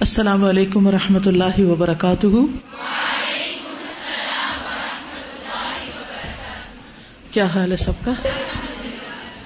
السلام 0.00 0.44
علیکم 0.44 0.86
و 0.86 0.90
رحمۃ 0.90 1.26
اللہ 1.26 1.60
وبرکاتہ۔ 1.60 2.26
کیا 7.30 7.46
حال 7.46 7.72
ہے 7.72 7.76
سب 7.76 7.92
کا؟ 8.04 8.12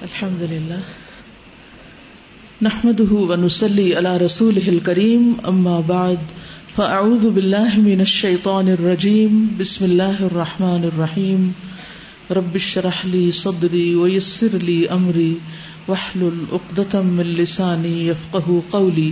الحمد 0.01 0.41
للہ 0.41 0.73
نحمد 2.61 2.99
ونسلی 3.11 3.97
علی 3.97 4.25
رسول 4.25 4.79
کریم 4.79 5.33
اما 5.43 5.79
بعد، 5.79 6.31
فاعوذ 6.75 7.25
باللہ 7.25 7.77
من 7.77 7.99
الشیطان 7.99 8.67
الرجیم، 8.67 9.47
بسم 9.57 9.83
اللہ 9.83 10.21
الرحمن 10.21 10.83
الرحیم۔ 10.83 11.51
رب 12.31 12.55
اشرح 12.55 13.05
لی 13.05 13.31
صدری 13.31 13.95
ویسر 13.95 14.57
لی 14.61 14.87
امری، 14.87 15.37
واحلل 15.87 16.45
عقدة 16.51 17.01
من 17.03 17.25
لسانی 17.25 18.07
يفقهوا 18.07 18.59
قولی۔ 18.69 19.11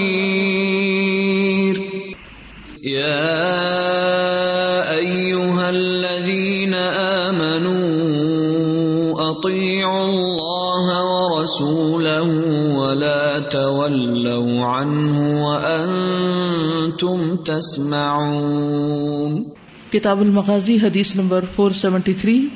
آمنوا 9.41 9.49
أطيعوا 9.49 10.05
الله 10.05 10.85
ورسوله 11.09 12.29
ولا 12.77 13.39
تولوا 13.39 14.65
عنه 14.65 15.45
وأنتم 15.45 17.17
تسمعون. 17.43 19.45
کتاب 19.91 20.21
المغازی 20.21 20.79
حدیث 20.79 21.17
نمبر 21.17 21.43
473 21.57 22.49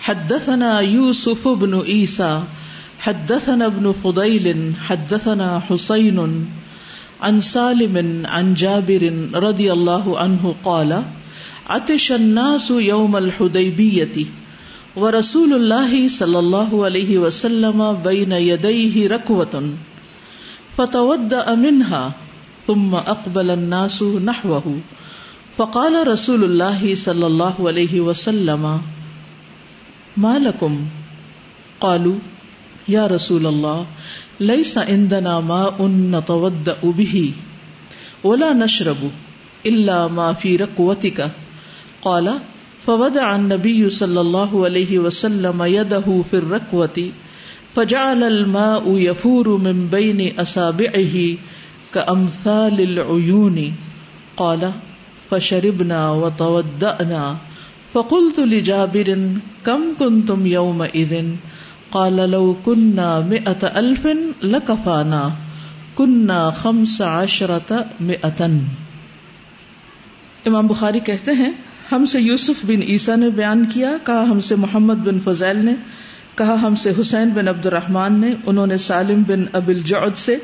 حدثنا 0.00 0.80
يوسف 0.80 1.48
بن 1.48 1.80
عيسى 1.80 2.42
حدثنا 2.98 3.66
ابن 3.66 3.94
فضيل 4.04 4.72
حدثنا 4.88 5.60
حسين 5.60 6.46
عن 7.22 7.40
سالم، 7.40 8.26
عن 8.26 8.54
جابر 8.54 9.28
رضي 9.34 9.72
الله 9.72 10.18
عنه 10.18 10.54
قال، 10.64 11.02
عطش 11.66 12.12
الناس 12.12 12.70
يوم 12.70 13.16
الحديبية 14.94 15.02
ورسول 15.02 15.52
الله 15.52 16.08
صلى 16.08 16.38
الله 16.38 16.84
عليه 16.84 17.18
وسلم 17.18 18.02
بين 18.04 18.32
يديه 18.32 19.08
ركوة 19.08 19.74
فتودأ 20.76 21.54
منها 21.54 22.12
ثم 22.66 22.94
أقبل 22.94 23.50
الناس 23.50 24.02
نحوه 24.02 24.80
فقال 25.56 26.06
رسول 26.06 26.44
الله 26.44 26.94
صلى 26.94 27.26
الله 27.26 27.68
عليه 27.68 28.00
وسلم، 28.00 28.80
ما 30.16 30.38
لكم 30.38 30.86
قالوا 31.80 32.18
یا 32.88 33.06
رسول 33.06 33.46
اللہ 33.46 33.86
ليس 34.40 34.78
عندنا 34.78 35.40
ماء 35.40 35.86
نتودأ 35.86 36.78
به 36.82 37.32
ولا 38.24 38.52
نشرب 38.52 39.10
الا 39.66 40.08
ما 40.08 40.32
في 40.32 40.56
ركوتك 40.56 41.30
قال 42.02 42.40
فودع 42.86 43.36
النبي 43.36 43.90
صلى 43.90 44.20
الله 44.20 44.64
عليه 44.64 44.98
وسلم 44.98 45.62
يده 45.62 46.22
في 46.30 46.34
الركوة، 46.34 47.10
فجعل 47.74 48.22
الماء 48.22 48.98
يفور 48.98 49.56
من 49.56 49.88
بين 49.88 50.40
أصابعه 50.40 51.36
كأمثال 51.94 52.80
العيون. 52.80 53.74
قال، 54.36 54.72
فشربنا 55.30 56.10
وتودأنا، 56.10 57.36
فقلت 57.92 58.40
لجابر، 58.40 59.28
كم 59.66 59.80
كنتم 59.98 60.46
يومئذ؟ 60.46 61.24
قال، 61.90 62.16
لو 62.16 62.56
كنا 62.64 63.20
مئة 63.20 63.62
ألف 63.78 64.08
لكفانا، 64.42 65.32
كنا 65.96 66.50
خمس 66.50 67.02
عشرة 67.02 67.86
مئة. 68.00 68.50
امام 70.46 70.66
بخاری 70.66 71.00
کہتے 71.00 71.32
ہیں 71.32 71.52
ہم 71.92 72.04
سے 72.04 72.20
یوسف 72.20 72.64
بن 72.64 72.82
عیسیٰ 72.82 73.16
نے 73.16 73.28
بیان 73.30 73.64
کیا، 73.64 73.96
کہا 74.04 74.22
ہم 74.22 74.40
سے 74.40 74.54
محمد 74.54 74.94
بن 74.94 75.20
فضیل 75.20 75.64
نے، 75.64 75.74
کہا 76.34 76.54
ہم 76.62 76.74
سے 76.74 76.92
حسین 77.00 77.28
بن 77.28 77.48
عبد 77.48 77.66
الرحمان 77.66 78.20
نے، 78.20 78.34
انہوں 78.46 78.66
نے 78.66 78.76
سالم 78.76 79.22
بن 79.26 79.44
اب 79.52 79.68
الجعد 79.68 80.16
سے، 80.16 80.36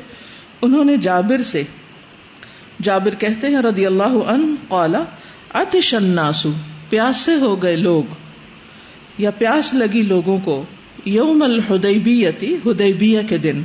انہوں 0.61 0.83
نے 0.83 0.97
جابر 0.97 1.41
سے۔ 1.41 1.63
جابر 2.81 3.15
کہتے 3.15 3.47
ہیں 3.47 3.61
رضی 3.61 3.85
اللہ 3.85 4.17
عنہ 4.27 4.55
قال 4.67 4.95
عطش 5.53 5.93
الناس، 5.93 6.45
پیاسے 6.89 7.35
ہو 7.35 7.63
گئے 7.63 7.75
لوگ، 7.75 8.03
یا 9.17 9.31
پیاس 9.31 9.73
لگی 9.73 10.01
لوگوں 10.01 10.37
کو، 10.37 10.63
یوم 11.05 11.43
الحدیبیتی 11.43 12.55
حدیبیہ 12.65 13.19
کے 13.29 13.37
دن۔ 13.37 13.61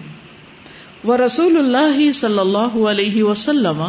و 1.04 1.16
رسول 1.16 1.56
اللہ 1.56 2.12
صلی 2.12 2.38
اللہ 2.38 2.76
علیہ 2.88 3.22
وسلم، 3.22 3.82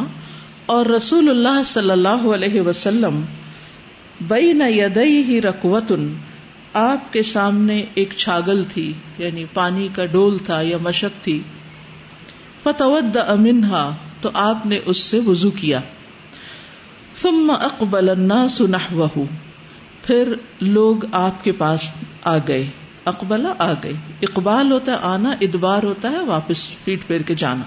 اور 0.65 0.85
رسول 0.85 1.29
اللہ 1.29 1.63
صلی 1.65 1.91
اللہ 1.91 2.31
علیہ 2.33 2.61
وسلم 2.61 3.21
بین 4.21 4.61
یدیہ 4.67 5.41
رکوتن 5.41 6.13
آپ 6.73 7.13
کے 7.13 7.23
سامنے 7.23 7.85
ایک 7.93 8.13
چھاگل 8.17 8.63
تھی 8.69 8.93
یعنی 9.17 9.45
پانی 9.53 9.87
کا 9.95 10.05
ڈول 10.05 10.37
تھا 10.37 10.61
یا 10.61 10.77
مشک 10.81 11.23
تھی۔ 11.23 11.41
فتود 12.63 13.17
امنہا 13.17 13.95
تو 14.21 14.29
آپ 14.33 14.65
نے 14.65 14.79
اس 14.85 14.97
سے 14.97 15.19
وضو 15.27 15.51
کیا۔ 15.51 15.79
ثم 17.21 17.51
اقبل 17.59 18.09
الناس 18.09 18.61
نحوہ 18.61 19.07
پھر 20.03 20.33
لوگ 20.61 20.95
آپ 21.11 21.43
کے 21.43 21.51
پاس 21.51 21.91
آ 22.23 22.37
گئے۔ 22.37 22.69
اقبلا 23.05 23.53
آ 23.57 23.73
گئے۔ 23.73 23.93
اقبال 24.21 24.71
ہوتا 24.71 24.91
ہے، 24.91 24.97
آنا، 25.01 25.31
ادبار 25.41 25.83
ہوتا 25.83 26.11
ہے، 26.11 26.19
واپس 26.19 26.83
پیٹ 26.83 27.07
پھیر 27.07 27.21
کے 27.21 27.35
جانا۔ 27.35 27.63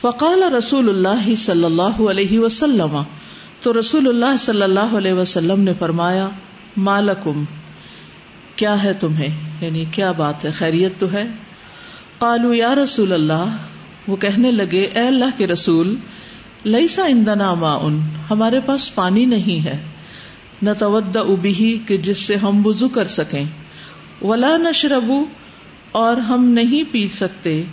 فقال 0.00 0.42
رسول 0.42 0.88
اللہ 0.88 1.34
صلی 1.34 1.64
اللہ 1.64 2.10
علیہ 2.10 2.38
وسلم۔ 2.38 3.02
تو 3.62 3.80
رسول 3.80 4.08
اللہ 4.08 4.36
صلی 4.38 4.62
اللہ 4.62 4.96
علیہ 4.98 5.12
وسلم 5.12 5.60
نے 5.60 5.72
فرمایا، 5.78 6.28
مالکم، 6.76 7.44
کیا 8.56 8.82
ہے 8.82 8.92
تمہیں؟ 8.92 9.64
یعنی 9.64 9.84
کیا 9.92 10.12
بات 10.12 10.44
ہے؟ 10.44 10.50
خیریت 10.50 10.92
تو 10.98 11.12
ہے؟ 11.12 11.24
قالو، 12.18 12.54
یا 12.54 12.74
رسول 12.74 13.12
اللہ، 13.12 13.56
وہ 14.08 14.16
کہنے 14.16 14.50
لگے، 14.50 14.80
اے 14.80 15.06
اللہ 15.06 15.24
کے 15.36 15.46
رسول 15.46 15.96
لئیسا 16.64 17.04
اندنا 17.04 17.54
ماؤن 17.54 18.00
ہمارے 18.30 18.60
پاس 18.60 18.94
پانی 18.94 19.24
نہیں 19.24 19.64
ہے۔ 19.64 19.84
نہ 20.62 20.70
تود 20.78 21.16
ابھی 21.16 21.78
کہ 21.86 21.96
جس 21.96 22.18
سے 22.18 22.36
ہم 22.36 22.66
وضو 22.66 22.88
کر 22.88 23.04
سکیں۔ 23.04 23.44
ولا 24.22 24.56
نشربو 24.56 25.24
اور 25.92 26.16
ہم 26.16 26.44
نہیں 26.44 26.92
پی 26.92 27.08
سکتے 27.08 27.64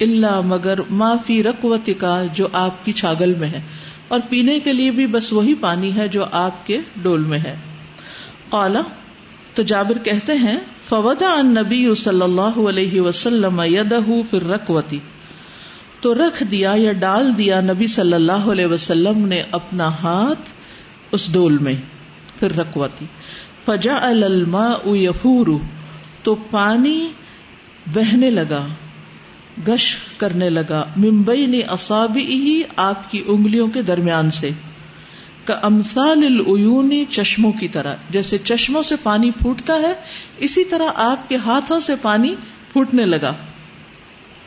اللہ 0.00 0.40
مگر 0.40 0.78
ما 0.90 1.16
فی 1.26 1.42
رقوت 1.42 1.90
کا 1.98 2.22
جو 2.32 2.48
آپ 2.52 2.84
کی 2.84 2.92
چھاگل 2.92 3.34
میں 3.34 3.48
ہے۔ 3.48 3.60
اور 4.12 4.20
پینے 4.28 4.60
کے 4.60 4.72
لیے 4.72 4.90
بھی 4.90 5.06
بس 5.06 5.32
وہی 5.32 5.54
پانی 5.54 5.96
ہے 5.96 6.08
جو 6.08 6.24
آپ 6.32 6.66
کے 6.66 6.78
ڈول 6.96 7.24
میں 7.24 7.38
ہے۔ 7.38 7.56
قالا 8.48 8.80
تو 9.54 9.62
جابر 9.62 9.98
کہتے 9.98 10.32
ہیں 10.32 10.56
فودا 10.88 11.42
نبی 11.42 11.94
صلی 11.94 12.22
اللہ 12.22 12.58
علیہ 12.68 13.00
وسلم 13.00 13.62
یدہ 13.64 14.00
تو 16.00 16.14
رکھ 16.14 16.42
دیا 16.42 16.72
یا 16.76 16.92
ڈال 16.92 17.38
دیا 17.38 17.60
نبی 17.60 17.86
صلی 17.86 18.12
اللہ 18.12 18.48
علیہ 18.52 18.66
وسلم 18.66 19.26
نے 19.28 19.42
اپنا 19.50 19.88
ہاتھ 20.02 20.50
اس 21.12 21.32
ڈول 21.32 21.58
میں 21.58 21.74
پھر 22.38 22.56
رکوتی 22.56 23.04
فجا 23.64 23.98
الما 24.02 24.70
یفور 24.84 25.46
تو 26.22 26.34
پانی 26.34 27.12
بہنے 27.86 28.30
لگا۔ 28.30 28.66
گش 29.68 29.96
کرنے 30.16 30.50
لگا۔ 30.50 30.84
ممبئی 30.96 31.46
نے 31.46 31.60
اصابی 31.60 32.24
ہی 32.24 32.62
آپ 32.76 33.10
کی 33.10 33.24
انگلیوں 33.26 33.68
کے 33.68 33.82
درمیان 33.82 34.30
سے۔ 34.30 34.50
کا 35.44 35.54
امثال 35.62 36.18
العیونی 36.26 37.04
چشموں 37.10 37.52
کی 37.52 37.68
طرح۔ 37.68 37.94
جیسے 38.10 38.38
چشموں 38.38 38.82
سے 38.82 38.94
پانی 39.02 39.30
پھوٹتا 39.30 39.74
ہے، 39.74 39.92
اسی 40.38 40.64
طرح 40.64 40.86
آپ 40.94 41.28
کے 41.28 41.36
ہاتھوں 41.36 41.78
سے 41.78 41.94
پانی 42.02 42.34
پھوٹنے 42.72 43.06
لگا۔ 43.06 43.32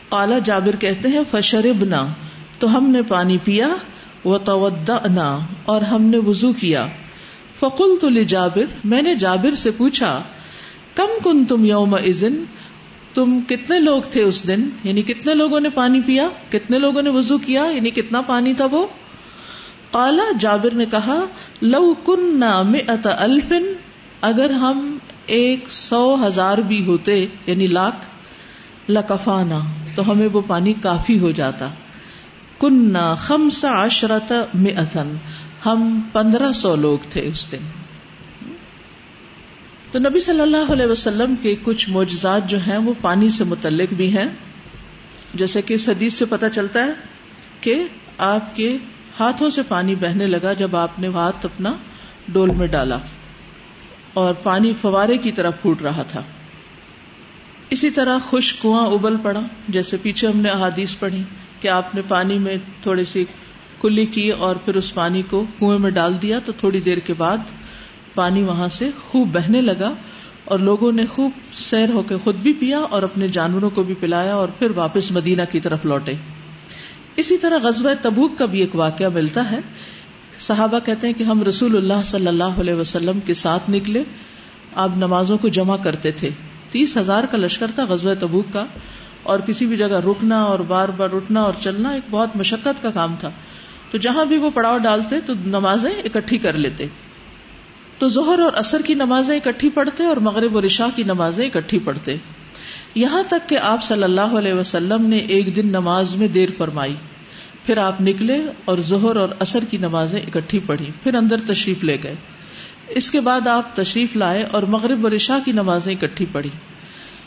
کالا 0.10 0.40
جابر 0.40 0.76
کہتے 0.76 1.10
ہیں، 1.10 1.20
فشربنا۔ 1.32 2.08
تو 2.60 2.78
ہم 2.78 2.90
نے 2.90 3.02
پانی 3.02 3.38
پیا 3.38 3.68
وہ 4.24 4.38
تودا 4.38 5.38
اور 5.66 5.82
ہم 5.82 6.02
نے 6.02 6.18
وضو 6.18 6.54
کیا۔ 6.54 6.88
فقل 7.60 7.96
تو 8.02 8.10
جابر 8.28 8.66
میں 8.84 9.02
نے 9.02 9.16
جابر 9.16 9.56
سے 9.56 9.72
پوچھا، 9.72 10.24
کم 10.96 11.10
کن 11.24 11.46
تم 11.46 11.66
یوم 11.66 11.94
ازن 11.94 12.44
تم 13.16 13.40
کتنے 13.48 13.80
لوگ 13.80 14.02
تھے 14.02 14.24
اس 14.24 14.48
دن؟ 14.48 14.70
یعنی 14.84 15.02
کتنے 15.02 15.34
لوگوں 15.34 15.60
نے 15.60 15.70
پانی 15.70 16.02
پیا؟ 16.02 16.30
کتنے 16.50 16.80
لوگوں 16.80 17.02
نے 17.02 17.10
وضو 17.10 17.38
کیا؟ 17.38 17.64
یعنی 17.64 17.90
کتنا 17.90 18.22
پانی 18.22 18.54
تھا 18.54 18.66
وہ؟ 18.66 18.88
کالا 19.92 20.24
جابر 20.40 20.72
نے 20.72 20.86
کہا، 20.86 21.26
لو 21.62 21.94
کن 21.94 22.44
الفن، 23.04 23.74
اگر 24.22 24.50
ہم 24.50 24.98
ایک 25.26 25.70
سو 25.70 26.28
ہزار 26.28 26.58
بھی 26.58 26.86
ہوتے 26.86 27.26
یعنی 27.46 27.68
لاکھ، 27.68 28.06
لکفانا، 28.90 29.60
تو 29.96 30.12
ہمیں 30.12 30.28
وہ 30.34 30.42
پانی 30.48 30.74
کافی 30.74 31.20
ہو 31.20 31.32
جاتا۔ 31.32 31.70
کنہ 32.60 33.16
خمس 33.18 33.66
عشرت 33.66 34.34
مئتن 34.54 35.16
ہم 35.66 36.02
پندرہ 36.14 36.52
سو 36.52 36.76
لوگ 36.76 37.00
تھے 37.10 37.28
اس 37.28 37.52
دن۔ 37.52 37.85
تو 39.96 40.00
نبی 40.00 40.20
صلی 40.20 40.42
اللہ 40.42 40.72
علیہ 40.72 40.86
وسلم 40.86 41.36
کے 41.42 41.56
کچھ 41.64 41.90
معجزات 41.90 42.50
جو 42.50 42.58
ہیں 42.68 42.78
وہ 42.78 42.94
پانی 43.02 43.30
سے 43.30 43.44
متعلق 43.44 43.94
بھی 43.94 44.18
ہیں۔ 44.18 44.26
جیسے 45.34 45.62
کہ 45.62 45.74
اس 45.74 45.90
حدیث 45.90 46.14
سے 46.14 46.26
پتہ 46.26 46.46
چلتا 46.56 46.86
ہے 46.86 46.90
کہ 47.62 47.84
آپ 48.18 48.56
کے 48.56 48.78
ہاتھوں 49.20 49.50
سے 49.50 49.62
پانی 49.68 49.96
بہنے 49.96 50.28
لگا 50.28 50.54
جب 50.54 50.76
آپ 50.76 51.00
نے 51.00 51.08
ہاتھ 51.08 51.46
اپنا 51.46 51.74
ڈول 52.28 52.50
میں 52.50 52.68
ڈالا 52.68 52.98
اور 54.14 54.34
پانی 54.34 54.74
فوارے 54.82 55.18
کی 55.18 55.32
طرح 55.32 55.50
پھوٹ 55.50 55.82
رہا 55.82 56.04
تھا۔ 56.04 56.24
اسی 57.70 57.90
طرح 57.90 58.18
خوش 58.18 58.54
کنواں 58.54 58.88
ابل 58.88 59.18
پڑا، 59.18 59.42
جیسے 59.70 59.98
پیچھے 59.98 60.28
ہم 60.28 60.38
نے 60.38 60.50
احادیث 60.50 61.00
پڑھی 61.00 61.24
کہ 61.62 61.68
آپ 61.68 61.96
نے 61.96 62.02
پانی 62.08 62.40
میں 62.40 62.58
تھوڑی 62.82 63.06
سی 63.06 63.26
کلی 63.82 64.06
کی 64.06 64.30
اور 64.30 64.56
پھر 64.56 64.76
اس 64.76 64.94
پانی 64.94 65.22
کو 65.22 65.46
کنویں 65.60 65.80
میں 65.80 65.92
ڈال 65.92 66.22
دیا 66.22 66.40
تو 66.46 66.52
تھوڑی 66.52 66.80
دیر 66.80 66.98
کے 66.98 67.14
بعد 67.14 67.38
پانی 68.16 68.44
وہاں 68.44 68.68
سے 68.68 68.90
خوب 69.08 69.28
بہنے 69.28 69.62
لگا 69.62 69.94
اور 70.46 70.60
لوگوں 70.60 70.92
نے 70.92 71.06
خوب 71.06 71.32
سیر 71.54 71.90
ہو 71.90 72.04
کے 72.04 72.18
خود 72.24 72.36
بھی 72.36 72.54
پیا 72.54 72.80
اور 72.80 73.04
اپنے 73.04 73.28
جانوروں 73.28 73.70
کو 73.70 73.84
بھی 73.84 73.94
پلایا 74.00 74.36
اور 74.36 74.48
پھر 74.48 74.72
واپس 74.76 75.12
مدینہ 75.12 75.42
کی 75.52 75.60
طرف 75.60 75.86
لوٹے۔ 75.86 76.14
اسی 77.16 77.38
طرح 77.38 77.58
غزوہ 77.64 77.92
تبوک 78.02 78.38
کا 78.38 78.46
بھی 78.46 78.60
ایک 78.60 78.76
واقعہ 78.76 79.10
ملتا 79.10 79.52
ہے۔ 79.52 79.60
صحابہ 80.40 80.80
کہتے 80.80 81.08
ہیں 81.08 81.14
کہ 81.14 81.24
ہم 81.24 81.44
رسول 81.44 81.78
اللہ 81.78 82.04
صلی 82.04 82.28
اللہ 82.28 82.44
علیہ 82.44 82.74
وسلم 82.74 83.20
کے 83.20 83.34
ساتھ 83.34 83.70
نکلے۔ 83.70 84.04
آپ 84.76 84.98
نمازوں 84.98 85.38
کو 85.38 85.48
جمع 85.48 85.78
کرتے 85.78 86.12
تھے۔ 86.12 86.30
تیس 86.70 86.98
ہزار 86.98 87.24
کا 87.24 87.38
لشکر 87.38 87.68
تھا 87.76 87.86
غزوہ 87.86 88.14
تبوک 88.20 88.46
کا 88.54 88.66
اور 89.24 89.40
کسی 89.40 89.66
بھی 89.66 89.78
جگہ 89.78 90.00
رکنا 90.06 90.44
اور 90.44 90.60
بار 90.60 90.90
بار 90.90 91.10
اٹھنا 91.14 91.42
اور 91.42 91.54
چلنا 91.60 91.90
ایک 91.90 92.04
بہت 92.10 92.36
مشقت 92.36 92.84
کا 92.84 92.92
کام 92.92 93.16
تھا۔ 93.20 93.30
تو 93.92 93.98
جہاں 93.98 94.26
بھی 94.26 94.38
وہ 94.38 94.50
پڑاؤ 94.50 94.78
ڈالتے 94.78 95.20
تو 95.20 95.34
نمازیں 95.46 95.92
اکٹھی 95.92 96.38
کر 96.38 96.54
لیتے۔ 96.54 96.88
تو 97.98 98.08
ظہر 98.08 98.40
اور 98.40 98.54
اثر 98.54 98.82
کی 98.86 98.94
نمازیں 98.94 99.38
اکٹھی 99.38 99.70
پڑھتے 99.70 100.06
اور 100.06 100.18
مغرب 100.18 100.56
اور 100.56 100.64
عشاء 100.64 100.88
کی 100.96 101.04
نمازیں 101.04 101.48
اکٹھی 101.48 101.80
پڑھتے۔ 101.80 102.16
یہاں 102.96 103.24
تک 103.24 103.50
کہ 103.50 103.58
آپ 103.60 103.84
صلی 103.84 104.04
اللہ 104.04 104.22
علیہ 104.22 104.54
وسلم 104.54 105.06
نے 105.06 105.18
ایک 105.18 105.56
دن 105.56 105.68
نماز 105.68 106.16
میں 106.16 106.28
دیر 106.28 106.50
فرمائی۔ 106.58 106.96
پھر 107.66 107.78
آپ 107.78 108.02
نکلے 108.02 108.46
اور 108.66 108.78
ظہر 108.78 109.16
اور 109.16 109.30
اثر 109.40 109.64
کی 109.70 109.78
نمازیں 109.78 110.22
اکٹھی 110.22 110.60
پڑھی۔ 110.60 110.86
پھر 111.04 111.16
اندر 111.16 111.38
تشریف 111.48 111.84
لے 111.84 111.98
گئے۔ 112.04 112.16
اس 112.88 113.12
کے 113.12 113.20
بعد 113.20 113.48
آپ 113.48 113.76
تشریف 113.76 114.16
لائے 114.16 114.44
اور 114.44 114.64
مغرب 114.64 115.04
اور 115.04 115.12
عشاء 115.12 115.38
کی 115.46 115.52
نمازیں 115.52 115.94
اکٹھی 115.94 116.26
پڑھی۔ 116.32 116.50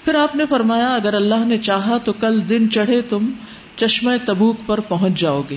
پھر 0.05 0.15
آپ 0.15 0.37
نے 0.37 0.45
فرمایا، 0.47 0.95
اگر 0.95 1.15
اللہ 1.15 1.45
نے 1.45 1.59
چاہا 1.59 1.99
تو 1.99 2.13
کل 2.13 2.49
دن 2.49 2.71
چڑھے 2.71 3.03
تم 3.03 3.31
چشمہ 3.77 4.11
تبوک 4.25 4.57
پر 4.67 4.81
پہنچ 4.81 5.21
جاؤ 5.21 5.43
گے۔ 5.51 5.57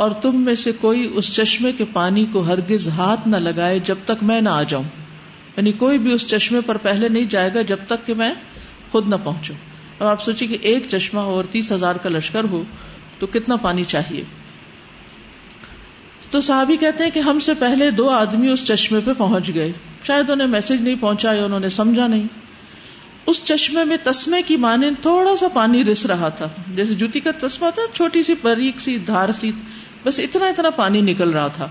اور 0.00 0.10
تم 0.10 0.44
میں 0.44 0.54
سے 0.54 0.72
کوئی 0.72 1.12
اس 1.14 1.34
چشمے 1.34 1.72
کے 1.72 1.84
پانی 1.92 2.24
کو 2.32 2.40
ہرگز 2.40 2.88
ہاتھ 2.88 3.28
نہ 3.28 3.36
لگائے 3.36 3.78
جب 3.78 3.96
تک 4.04 4.22
میں 4.22 4.40
نہ 4.40 4.48
آ 4.48 4.62
جاؤں۔ 4.62 4.84
یعنی 5.56 5.72
کوئی 5.72 5.98
بھی 5.98 6.12
اس 6.12 6.28
چشمے 6.28 6.60
پر 6.66 6.76
پہلے 6.76 7.08
نہیں 7.08 7.24
جائے 7.24 7.50
گا 7.54 7.62
جب 7.62 7.76
تک 7.86 8.06
کہ 8.06 8.14
میں 8.14 8.34
خود 8.90 9.08
نہ 9.08 9.16
پہنچوں۔ 9.24 9.56
اب 9.98 10.08
آپ 10.08 10.22
سوچیے 10.22 10.48
کہ 10.48 10.58
ایک 10.60 10.86
چشمہ 10.90 11.20
ہو 11.20 11.34
اور 11.34 11.44
تیس 11.44 11.72
ہزار 11.72 11.94
کا 11.94 12.08
لشکر 12.08 12.44
ہو 12.44 12.62
تو 13.18 13.26
کتنا 13.26 13.56
پانی 13.56 13.84
چاہیے؟ 13.84 14.24
تو 16.30 16.40
صحابی 16.40 16.76
کہتے 16.76 17.04
ہیں 17.04 17.10
کہ 17.10 17.18
ہم 17.18 17.38
سے 17.38 17.54
پہلے 17.54 17.90
دو 17.90 18.08
آدمی 18.08 18.48
اس 18.48 18.64
چشمے 18.64 19.00
پہ 19.04 19.12
پہنچ 19.12 19.54
گئے۔ 19.54 19.72
شاید 20.06 20.30
انہیں 20.30 20.48
میسج 20.48 20.82
نہیں 20.82 20.94
پہنچا 21.00 21.32
یا 21.32 21.44
انہوں 21.44 21.60
نے 21.60 21.68
سمجھا 21.68 22.06
نہیں۔ 22.06 22.26
اس 23.26 23.44
چشمے 23.44 23.84
میں 23.84 23.96
تسمے 24.02 24.42
کی 24.42 24.56
مانند 24.56 25.02
تھوڑا 25.02 25.36
سا 25.36 25.48
پانی 25.48 25.84
رس 25.84 26.06
رہا 26.06 26.28
تھا۔ 26.28 26.48
جیسے 26.74 26.94
جوتی 26.94 27.20
کا 27.20 27.30
تسمہ 27.40 27.66
تھا 27.74 27.82
چھوٹی 27.94 28.22
سی، 28.22 28.34
باریک 28.42 28.80
سی، 28.80 28.98
دھار 28.98 29.28
سی۔ 29.32 29.50
بس 30.04 30.18
اتنا 30.18 30.46
اتنا 30.46 30.70
پانی 30.70 31.00
نکل 31.00 31.30
رہا 31.30 31.48
تھا۔ 31.48 31.68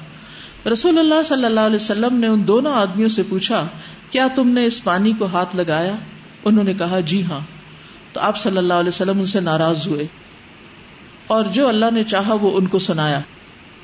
رسول 0.72 1.00
اللہ 1.00 1.24
صلی 1.26 1.46
اللہ 1.46 1.60
علیہ 1.60 1.76
وسلم 1.76 2.16
نے 2.16 2.28
ان 2.28 2.48
دونوں 2.48 2.74
آدمیوں 2.74 3.10
سے 3.10 3.24
پوچھا، 3.30 3.68
کیا 4.10 4.28
تم 4.36 4.50
نے 4.50 4.66
اس 4.66 4.84
پانی 4.84 5.14
کو 5.14 5.26
ہاتھ 5.26 5.56
لگایا؟ 5.56 5.96
انہوں 6.46 6.64
نے 6.64 6.74
کہا 6.74 7.00
جی 7.00 7.24
ہاں۔ 7.24 7.40
تو 8.14 8.20
آپ 8.20 8.38
صلی 8.38 8.58
اللہ 8.58 8.74
علیہ 8.74 8.88
وسلم 8.88 9.20
ان 9.20 9.26
سے 9.26 9.40
ناراض 9.40 9.88
ہوئے۔ 9.88 10.08
اور 11.28 11.44
جو 11.44 11.68
اللہ 11.68 11.86
نے 11.94 12.04
چاہا 12.04 12.34
وہ 12.34 12.58
ان 12.58 12.68
کو 12.68 12.80
سنایا، 12.80 13.20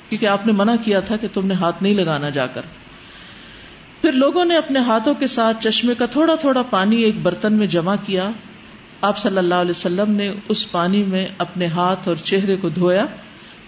کیونکہ 0.10 0.26
آپ 0.26 0.48
نے 0.48 0.54
منع 0.54 0.76
کیا 0.76 1.00
تھا 1.00 1.18
کہ 1.18 1.28
تم 1.34 1.48
نے 1.48 1.54
ہاتھ 1.54 1.84
نہیں 1.84 1.94
لگانا 1.94 2.30
جا 2.30 2.48
کر۔ 2.48 2.62
پھر 4.02 4.12
لوگوں 4.12 4.46
نے 4.46 4.58
اپنے 4.58 4.80
ہاتھوں 4.80 5.14
کے 5.14 5.28
ساتھ 5.28 5.64
چشمے 5.64 5.94
کا 5.96 6.06
تھوڑا 6.06 6.36
تھوڑا 6.36 6.62
پانی 6.62 6.96
ایک 6.96 7.22
برتن 7.22 7.54
میں 7.54 7.68
جمع 7.68 7.96
کیا۔ 8.06 8.30
آپ 9.02 9.18
صلی 9.18 9.38
اللہ 9.38 9.56
علیہ 9.56 9.72
وسلم 9.72 10.12
نے 10.12 10.34
اس 10.50 10.72
پانی 10.72 11.04
میں 11.04 11.28
اپنے 11.38 11.66
ہاتھ 11.66 12.08
اور 12.08 12.16
چہرے 12.16 12.56
کو 12.56 12.70
دھویا۔ 12.70 13.06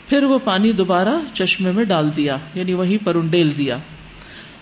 پھر 0.07 0.23
وہ 0.23 0.39
پانی 0.43 0.71
دوبارہ 0.71 1.15
چشمے 1.33 1.71
میں 1.71 1.83
ڈال 1.83 2.09
دیا 2.17 2.37
یعنی 2.53 2.73
وہیں 2.73 3.05
پر 3.05 3.15
انڈیل 3.15 3.57
دیا۔ 3.57 3.77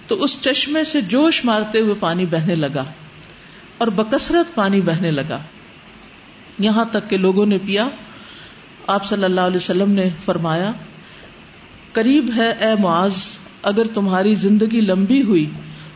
تو 0.07 0.23
اس 0.23 0.41
چشمے 0.41 0.83
سے 0.83 1.01
جوش 1.01 1.45
مارتے 1.45 1.79
ہوئے 1.79 1.93
پانی 1.99 2.25
بہنے 2.25 2.55
لگا 2.55 2.83
اور 3.77 3.87
بکثرت 3.87 4.55
پانی 4.55 4.81
بہنے 4.81 5.11
لگا۔ 5.11 5.39
یہاں 6.59 6.85
تک 6.85 7.09
کہ 7.09 7.17
لوگوں 7.17 7.45
نے 7.45 7.57
پیا، 7.57 7.87
آپ 8.87 9.05
صلی 9.05 9.23
اللہ 9.23 9.41
علیہ 9.41 9.57
وسلم 9.57 9.91
نے 9.91 10.09
فرمایا، 10.25 10.71
قریب 11.93 12.31
ہے 12.37 12.51
اے 12.51 12.81
معاذ، 12.81 13.17
اگر 13.63 13.87
تمہاری 13.93 14.35
زندگی 14.35 14.81
لمبی 14.81 15.21
ہوئی 15.21 15.49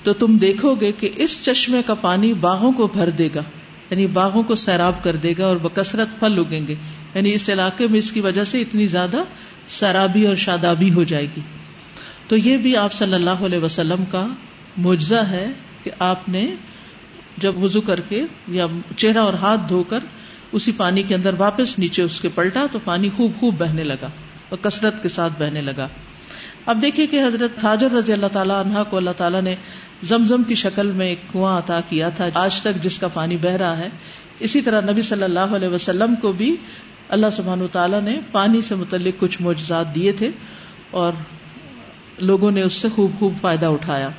تو 0.03 0.13
تم 0.13 0.37
دیکھو 0.37 0.75
گے 0.75 0.91
کہ 0.91 1.09
اس 1.15 1.43
چشمے 1.43 1.81
کا 1.85 1.93
پانی 1.93 2.33
باغوں 2.33 2.71
کو 2.71 2.87
بھر 2.87 3.09
دے 3.09 3.29
گا 3.35 3.41
یعنی 3.89 4.07
باغوں 4.07 4.43
کو 4.43 4.55
سیراب 4.55 5.03
کر 5.03 5.15
دے 5.15 5.33
گا 5.37 5.45
اور 5.45 5.57
بکثرت 5.57 6.19
پھل 6.19 6.39
اگیں 6.39 6.67
گے۔ 6.67 6.75
یعنی 7.15 7.33
اس 7.33 7.49
علاقے 7.49 7.87
میں 7.87 7.99
اس 7.99 8.11
کی 8.11 8.21
وجہ 8.21 8.43
سے 8.43 8.61
اتنی 8.61 8.85
زیادہ 8.85 9.17
سرابی 9.67 10.27
اور 10.27 10.35
شادابی 10.35 10.93
ہو 10.93 11.03
جائے 11.03 11.25
گی۔ 11.25 11.41
تو 12.27 12.37
یہ 12.37 12.57
بھی 12.57 12.77
آپ 12.77 12.93
صلی 12.93 13.13
اللہ 13.13 13.29
علیہ 13.29 13.59
وسلم 13.59 14.05
کا 14.05 14.27
معجزہ 14.77 15.15
ہے 15.15 15.47
کہ 15.83 15.91
آپ 15.99 16.29
نے 16.29 16.55
جب 17.37 17.63
وضو 17.63 17.81
کر 17.81 17.99
کے 17.99 18.23
یا 18.47 18.65
چہرہ 18.97 19.17
اور 19.17 19.33
ہاتھ 19.33 19.61
دھو 19.69 19.83
کر 19.83 19.99
اسی 20.51 20.71
پانی 20.71 21.03
کے 21.03 21.15
اندر 21.15 21.33
واپس 21.37 21.79
نیچے 21.79 22.01
اس 22.01 22.21
کے 22.21 22.29
پلٹا 22.29 22.65
تو 22.71 22.79
پانی 22.79 23.09
خوب 23.09 23.31
خوب 23.39 23.57
بہنے 23.57 23.83
لگا 23.83 24.09
اور 24.49 24.57
کثرت 24.57 25.03
کے 25.03 25.09
ساتھ 25.09 25.33
بہنے 25.39 25.61
لگا۔ 25.61 25.87
اب 26.65 26.81
دیکھیے 26.81 27.07
کہ 27.07 27.23
حضرت 27.23 27.65
حاجر 27.65 27.91
رضی 27.91 28.13
اللہ 28.13 28.27
تعالیٰ 28.27 28.65
عنہ 28.65 28.77
کو 28.89 28.97
اللہ 28.97 29.09
تعالیٰ 29.17 29.41
نے 29.41 29.55
زمزم 30.01 30.43
کی 30.43 30.53
شکل 30.53 30.91
میں 30.91 31.07
ایک 31.07 31.19
کنواں 31.33 31.57
عطا 31.57 31.81
کیا 31.81 32.09
تھا، 32.09 32.27
آج 32.33 32.61
تک 32.61 32.83
جس 32.83 32.99
کا 32.99 33.07
پانی 33.07 33.37
بہ 33.37 33.49
رہا 33.49 33.77
ہے۔ 33.77 33.89
اسی 34.39 34.61
طرح 34.61 34.81
نبی 34.81 35.01
صلی 35.01 35.23
اللہ 35.23 35.39
علیہ 35.39 35.67
وسلم 35.67 36.15
کو 36.15 36.31
بھی 36.31 36.55
اللہ 37.09 37.27
سبحان 37.31 37.61
تعالیٰ 37.71 38.01
نے 38.01 38.19
پانی 38.31 38.61
سے 38.61 38.75
متعلق 38.75 39.19
کچھ 39.19 39.41
معجزات 39.41 39.95
دیے 39.95 40.11
تھے 40.11 40.29
اور 40.91 41.13
لوگوں 42.19 42.51
نے 42.51 42.61
اس 42.61 42.73
سے 42.73 42.87
خوب 42.95 43.11
خوب 43.19 43.33
فائدہ 43.41 43.65
اٹھایا۔ 43.65 44.09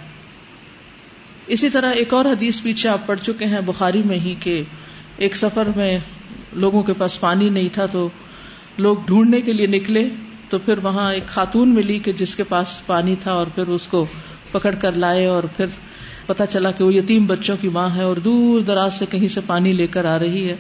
اسی 1.46 1.70
طرح 1.70 1.92
ایک 1.92 2.14
اور 2.14 2.24
حدیث 2.24 2.62
پیچھے 2.62 2.88
آپ 2.88 3.06
پڑھ 3.06 3.20
چکے 3.20 3.44
ہیں، 3.44 3.60
بخاری 3.60 4.02
میں 4.04 4.18
ہی 4.18 4.34
کہ 4.40 4.62
ایک 5.16 5.36
سفر 5.36 5.68
میں 5.76 5.98
لوگوں 6.52 6.82
کے 6.82 6.92
پاس 6.92 7.20
پانی 7.20 7.48
نہیں 7.48 7.68
تھا 7.72 7.86
تو 7.86 8.08
لوگ 8.78 8.96
ڈھونڈنے 9.06 9.40
کے 9.40 9.52
لیے 9.52 9.66
نکلے 9.66 10.08
تو 10.48 10.58
پھر 10.58 10.78
وہاں 10.82 11.12
ایک 11.12 11.26
خاتون 11.26 11.68
ملی 11.68 11.98
کہ 11.98 12.12
جس 12.12 12.36
کے 12.36 12.44
پاس 12.44 12.86
پانی 12.86 13.14
تھا 13.20 13.32
اور 13.32 13.46
پھر 13.46 13.66
اس 13.66 13.88
کو 13.88 14.06
پکڑ 14.52 14.74
کر 14.74 14.92
لائے 14.92 15.26
اور 15.26 15.42
پھر 15.42 15.66
پتا 16.26 16.46
چلا 16.46 16.70
کہ 16.70 16.84
وہ 16.84 16.94
یتیم 16.94 17.26
بچوں 17.26 17.56
کی 17.60 17.68
ماں 17.68 17.88
ہے 17.96 18.02
اور 18.02 18.16
دور 18.16 18.60
دراز 18.60 18.94
سے 18.94 19.06
کہیں 19.10 19.28
سے 19.28 19.40
پانی 19.46 19.72
لے 19.72 19.86
کر 19.86 20.04
آ 20.04 20.18
رہی 20.18 20.50
ہے۔ 20.50 20.56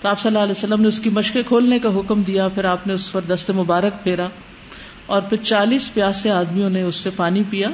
تو 0.00 0.08
آپ 0.08 0.20
صلی 0.20 0.28
اللہ 0.28 0.38
علیہ 0.38 0.52
وسلم 0.52 0.80
نے 0.80 0.88
اس 0.88 1.00
کی 1.00 1.10
مشقیں 1.10 1.42
کھولنے 1.42 1.78
کا 1.78 1.88
حکم 1.88 2.22
دیا، 2.22 2.48
پھر 2.48 2.64
آپ 2.64 2.86
نے 2.86 2.92
اس 2.92 3.12
پر 3.12 3.20
دست 3.20 3.50
مبارک 3.50 4.02
پھیرا 4.02 4.28
اور 5.06 5.22
پھر 5.22 5.36
چالیس 5.36 5.94
پیاسے 5.94 6.30
آدمیوں 6.30 6.70
نے 6.70 6.82
اس 6.82 6.96
سے 6.96 7.10
پانی 7.16 7.42
پیا 7.50 7.68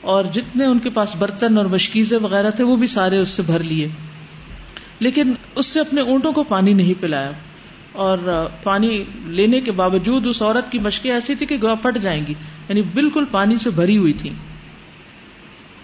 اور 0.00 0.24
جتنے 0.24 0.64
ان 0.64 0.78
کے 0.78 0.90
پاس 0.90 1.16
برتن 1.16 1.58
اور 1.58 1.66
مشکیزیں 1.66 2.18
وغیرہ 2.18 2.50
تھے 2.50 2.64
وہ 2.64 2.76
بھی 2.76 2.86
سارے 2.86 3.18
اس 3.18 3.28
سے 3.28 3.42
بھر 3.42 3.62
لیے۔ 3.62 3.88
لیکن 4.98 5.32
اس 5.54 5.66
سے 5.66 5.80
اپنے 5.80 6.00
اونٹوں 6.00 6.32
کو 6.32 6.44
پانی 6.44 6.72
نہیں 6.72 6.94
پلایا 7.00 7.30
اور 7.92 8.18
پانی 8.62 9.04
لینے 9.26 9.60
کے 9.60 9.72
باوجود 9.72 10.26
اس 10.26 10.42
عورت 10.42 10.72
کی 10.72 10.78
مشقیں 10.78 11.12
ایسی 11.12 11.34
تھی 11.34 11.46
کہ 11.46 11.56
گوا 11.62 11.74
پھٹ 11.74 11.98
جائیں 11.98 12.22
گی 12.28 12.34
یعنی 12.68 12.82
بالکل 12.82 13.24
پانی 13.30 13.58
سے 13.58 13.70
بھری 13.70 13.98
ہوئی 13.98 14.12
تھی 14.12 14.30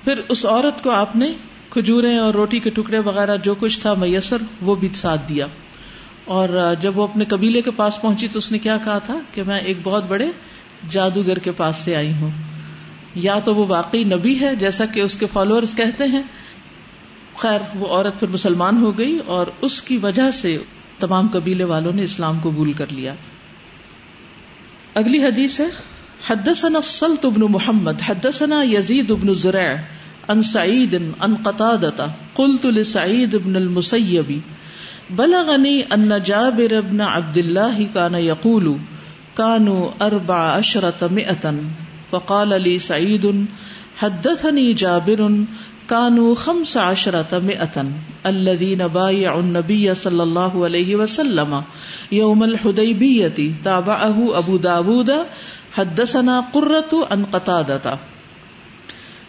پھر 0.04 0.20
اس 0.28 0.46
عورت 0.46 0.82
کو 0.82 0.90
آپ 0.90 1.16
نے 1.16 1.32
کھجورے 1.70 2.18
اور 2.18 2.34
روٹی 2.34 2.58
کے 2.58 2.70
ٹکڑے 2.70 2.98
وغیرہ 2.98 3.36
جو 3.36 3.54
کچھ 3.54 3.80
تھا 3.80 3.94
میسر 3.94 4.36
وہ 4.62 4.74
بھی 4.74 4.88
ساتھ 4.94 5.28
دیا۔ 5.28 5.46
اور 6.24 6.74
جب 6.80 6.98
وہ 6.98 7.02
اپنے 7.02 7.24
قبیلے 7.24 7.62
کے 7.62 7.70
پاس 7.70 8.00
پہنچی 8.00 8.28
تو 8.28 8.38
اس 8.38 8.52
نے 8.52 8.58
کیا 8.58 8.76
کہا 8.84 8.98
تھا 8.98 9.18
کہ 9.32 9.42
میں 9.42 9.58
ایک 9.58 9.78
بہت 9.82 10.04
بڑے 10.08 10.26
جادوگر 10.90 11.38
کے 11.38 11.52
پاس 11.52 11.76
سے 11.76 11.96
آئی 11.96 12.12
ہوں۔ 12.12 12.30
یا 13.14 13.38
تو 13.38 13.54
وہ 13.54 13.66
واقعی 13.68 14.04
نبی 14.04 14.40
ہے 14.40 14.56
جیسا 14.56 14.86
کہ 14.86 15.00
اس 15.00 15.18
کے 15.18 15.26
فالوئر 15.32 15.62
کہتے 15.76 16.04
ہیں۔ 16.04 16.22
خیر، 17.36 17.60
وہ 17.74 17.86
عورت 17.86 18.20
پھر 18.20 18.28
مسلمان 18.28 18.76
ہو 18.76 18.98
گئی 18.98 19.18
اور 19.26 19.46
اس 19.60 19.82
کی 19.82 19.96
وجہ 19.96 20.30
سے 20.30 20.58
تمام 20.98 21.28
قبیلے 21.28 21.64
والوں 21.64 21.92
نے 21.92 22.02
اسلام 22.02 22.38
قبول 22.42 22.72
کر 22.72 22.86
لیا۔ 22.90 23.14
اگلی 24.94 25.24
حدیث 25.24 25.60
ہے، 25.60 25.66
حدثنا 26.26 26.78
السلط 26.78 27.26
بن 27.26 27.40
محمد، 27.40 28.00
حدثنا 28.06 28.62
یزید 28.62 29.10
بن 29.10 29.34
زرع 29.34 29.74
ان 30.28 30.42
سعید 30.42 30.94
ان 31.20 31.34
قطادتا 31.44 32.06
قلت 32.34 32.66
لسعید 32.66 33.34
بن 33.44 33.56
المسیب 33.56 34.32
بلغنی 35.10 35.82
ان 35.90 36.18
جابر 36.24 36.80
بن 36.80 37.00
عبد 37.00 37.38
الله 37.38 37.88
كان 37.94 38.14
يقول 38.14 38.78
كانوا 39.36 39.90
اربع 40.02 40.40
عشرة 40.52 41.08
مئة 41.12 41.54
فقال 42.10 42.62
لي 42.62 42.78
سعید 42.78 43.46
حدثني 43.96 44.72
جابر 44.72 45.44
كانوا 45.88 46.34
خمس 46.34 46.76
عشرة 46.76 47.38
مئة 47.38 47.86
الذين 48.26 48.86
بايعوا 48.86 49.42
النبي 49.42 49.94
صلى 49.94 50.22
الله 50.22 50.64
عليه 50.64 50.96
وسلم 50.96 51.62
يوم 52.12 52.42
الحديبية 52.42 53.52
تابعه 53.62 54.38
ابو 54.38 54.56
داود، 54.56 55.10
حدثنا 55.76 56.40
قرة 56.52 57.04
ان 57.10 57.24
قطادتا 57.30 57.94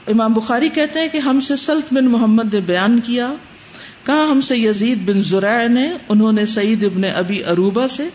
امام 0.07 0.33
بخاری 0.33 0.69
کہتے 0.69 0.99
ہیں 0.99 1.07
کہ 1.07 1.17
ہم 1.17 1.39
سے 1.39 1.55
سلط 1.55 1.93
بن 1.93 2.05
محمد 2.05 2.53
نے 2.53 2.59
بیان 2.59 2.99
کیا 2.99 3.33
کہا 4.05 4.27
ہم 4.31 4.41
سے 4.41 4.57
یزید 4.57 5.09
بن 5.09 5.21
زرع 5.21 5.67
نے، 5.67 5.91
انہوں 6.09 6.31
نے 6.31 6.45
سعید 6.45 6.83
ابن 6.83 7.01
ابی 7.15 7.43
اروبا 7.43 7.87
سے، 7.87 8.09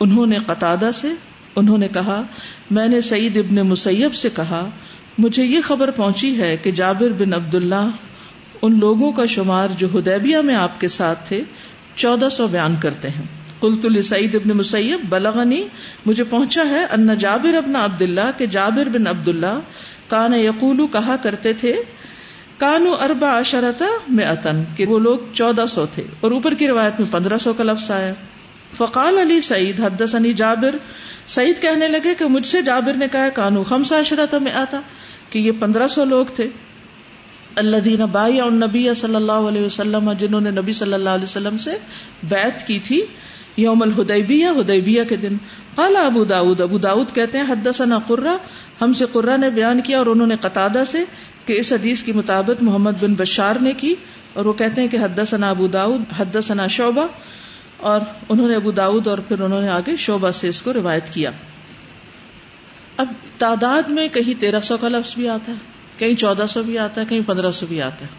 انہوں 0.00 0.26
نے 0.26 0.38
قطادہ 0.46 0.90
سے، 0.94 1.08
انہوں 1.56 1.78
نے 1.78 1.88
کہا، 1.88 2.22
میں 2.70 2.88
نے 2.88 3.00
سعید 3.00 3.36
ابن 3.36 3.56
مسیب 3.56 4.14
سے 4.14 4.28
کہا، 4.36 4.70
مجھے 5.18 5.44
یہ 5.44 5.60
خبر 5.60 5.90
پہنچی 5.90 6.38
ہے 6.38 6.56
کہ 6.56 6.70
جابر 6.70 7.10
بن 7.10 7.34
عبداللہ 7.34 7.88
ان 8.62 8.78
لوگوں 8.78 9.12
کا 9.12 9.26
شمار 9.26 9.68
جو 9.78 9.98
ہدیبیہ 9.98 10.38
میں 10.38 10.54
آپ 10.54 10.80
کے 10.80 10.88
ساتھ 10.88 11.28
تھے، 11.28 11.42
چودہ 11.96 12.28
سو 12.28 12.46
بیان 12.46 12.76
کرتے 12.76 13.08
ہیں۔ 13.08 13.24
قلت 13.60 14.04
سعید 14.04 14.34
ابن 14.34 14.56
مسیب، 14.56 15.00
بلغنی، 15.08 15.62
مجھے 16.06 16.24
پہنچا 16.24 16.62
ہے 16.70 16.84
ان 16.84 17.18
جابر 17.18 17.54
ابن 17.54 17.76
عبداللہ 17.76 18.30
کہ 18.36 18.46
جابر 18.46 18.88
بن 18.88 19.06
عبداللہ 19.06 19.60
کان 20.08 20.34
یقولو 20.34 20.86
کہا 20.86 21.16
کرتے 21.22 21.52
تھے 21.52 21.74
کانو 22.58 22.92
اربا 22.94 23.30
اشرتا 23.36 23.86
میں 24.08 24.24
اتن 24.24 24.62
کہ 24.76 24.86
وہ 24.86 24.98
لوگ 24.98 25.18
چودہ 25.32 25.64
سو 25.68 25.84
تھے، 25.94 26.02
اور 26.20 26.30
اوپر 26.30 26.54
کی 26.54 26.68
روایت 26.68 27.00
میں 27.00 27.08
پندرہ 27.10 27.38
سو 27.38 27.52
کا 27.52 27.64
لفظ 27.64 27.90
آیا۔ 27.90 28.12
فقال 28.76 29.18
علی 29.18 29.40
سعید، 29.40 29.80
حدثنی 29.80 30.32
جابر۔ 30.32 30.76
سعید 31.26 31.60
کہنے 31.62 31.88
لگے 31.88 32.14
کہ 32.18 32.24
مجھ 32.24 32.46
سے 32.46 32.62
جابر 32.62 32.94
نے 32.94 33.06
کہا، 33.12 33.28
کانو 33.34 33.62
خمسا 33.62 33.98
اشرتا 33.98 34.38
میں 34.38 34.52
آتا 34.52 34.80
کہ 35.30 35.38
یہ 35.38 35.52
پندرہ 35.60 35.88
سو 35.88 36.04
لوگ 36.04 36.26
تھے۔ 36.34 36.48
اللہ 37.56 37.76
دین 37.76 38.04
بائی 38.12 38.40
اور 38.40 38.50
نبی 38.52 38.88
صلی 38.96 39.14
اللہ 39.14 39.50
علیہ 39.50 39.62
وسلم، 39.62 40.12
جنہوں 40.12 40.40
نے 40.40 40.50
نبی 40.50 40.72
صلی 40.72 40.94
اللہ 40.94 41.10
علیہ 41.10 41.24
وسلم 41.24 41.58
سے 41.58 41.76
بیعت 42.22 42.66
کی 42.66 42.78
تھی، 42.78 43.00
یوم 43.56 43.82
الحدیبیہ 43.82 44.46
ہدیبیہ 44.60 45.04
کے 45.04 45.16
دن۔ 45.16 45.36
قال 45.74 45.96
ابو 45.96 46.24
داود 46.24 46.60
ابو 46.60 46.78
داود 46.78 47.14
کہتے 47.14 47.38
ہیں، 47.38 47.44
حدثنا 47.48 47.98
قرہ، 48.06 48.36
ہم 48.80 48.92
سے 48.92 49.04
قرہ 49.12 49.36
نے 49.36 49.50
بیان 49.50 49.80
کیا 49.80 49.98
اور 49.98 50.06
انہوں 50.06 50.26
نے 50.26 50.36
قطادہ 50.40 50.82
سے 50.86 51.04
کہ 51.44 51.52
اس 51.52 51.72
حدیث 51.72 52.02
کی 52.02 52.12
مطابق 52.12 52.62
محمد 52.62 52.90
بن 53.00 53.14
بشار 53.14 53.56
نے 53.56 53.72
کی 53.72 53.94
اور 54.32 54.44
وہ 54.44 54.52
کہتے 54.52 54.80
ہیں 54.80 54.88
کہ 54.88 54.96
حدثنا 54.96 55.50
ابو 55.50 55.66
داود، 55.66 56.00
حدثنا 56.16 56.66
شعبہ، 56.66 57.06
اور 57.76 58.00
انہوں 58.28 58.48
نے 58.48 58.56
ابو 58.56 58.70
داود 58.70 59.06
اور 59.06 59.18
پھر 59.18 59.40
انہوں 59.40 59.62
نے 59.62 59.68
آگے 59.68 59.96
شعبہ 59.96 60.30
سے 60.30 60.48
اس 60.48 60.62
کو 60.62 60.72
روایت 60.72 61.14
کیا۔ 61.14 61.30
اب 62.96 63.06
تعداد 63.38 63.82
میں 63.82 64.08
کہیں 64.08 64.40
تیرہ 64.40 64.60
سو 64.60 64.76
کا 64.76 64.88
لفظ 64.88 65.14
بھی 65.14 65.28
آتا 65.28 65.52
ہے، 65.52 65.56
کہیں 65.98 66.14
چودہ 66.14 66.46
سو 66.48 66.62
بھی 66.62 66.78
آتا 66.78 67.00
ہے، 67.00 67.06
کہیں 67.06 67.20
پندرہ 67.26 67.50
سو 67.50 67.66
بھی 67.66 67.82
آتا 67.82 68.06
ہے۔ 68.06 68.10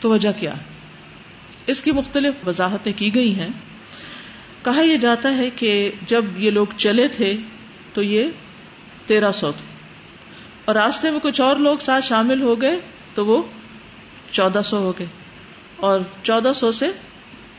تو 0.00 0.10
وجہ 0.10 0.28
کیا؟ 0.36 0.52
اس 1.66 1.82
کی 1.82 1.92
مختلف 1.92 2.34
وضاحتیں 2.46 2.92
کی 2.96 3.14
گئی 3.14 3.34
ہیں۔ 3.34 3.48
کہا 4.62 4.80
یہ 4.80 4.96
جاتا 4.96 5.36
ہے 5.36 5.50
کہ 5.56 5.90
جب 6.06 6.24
یہ 6.36 6.50
لوگ 6.50 6.66
چلے 6.76 7.08
تھے 7.08 7.36
تو 7.94 8.02
یہ 8.02 8.28
تیرہ 9.06 9.32
سو 9.32 9.52
تھے۔ 9.52 9.77
اور 10.68 10.76
راستے 10.76 11.10
میں 11.10 11.20
کچھ 11.22 11.40
اور 11.40 11.56
لوگ 11.56 11.78
ساتھ 11.78 12.04
شامل 12.04 12.42
ہو 12.42 12.60
گئے 12.60 12.80
تو 13.14 13.26
وہ 13.26 13.42
چودہ 14.30 14.60
سو 14.64 14.78
ہو 14.78 14.92
گئے 14.98 15.06
اور 15.76 16.00
چودہ 16.22 16.52
سو 16.54 16.72
سے 16.72 16.86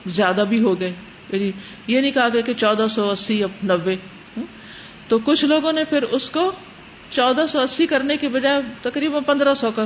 زیادہ 0.07 0.43
بھی 0.49 0.63
ہو 0.63 0.79
گئے۔ 0.79 0.93
یعنی 1.29 1.51
یہ 1.87 2.01
نہیں 2.01 2.11
کہا 2.11 2.27
گیا 2.33 2.41
کہ 2.41 2.53
چودہ 2.53 2.87
سو 2.89 3.09
اسی 3.09 3.43
نبے 3.63 3.95
تو 5.07 5.19
کچھ 5.19 5.45
لوگوں 5.45 5.73
نے 5.73 5.83
پھر 5.83 6.03
اس 6.03 6.29
کو 6.29 6.51
چودہ 7.09 7.45
سو 7.49 7.59
اسی 7.59 7.87
کرنے 7.87 8.17
کے 8.17 8.29
بجائے 8.29 8.61
تقریباً 8.81 9.23
پندرہ 9.23 9.53
سو 9.53 9.71
کا 9.71 9.85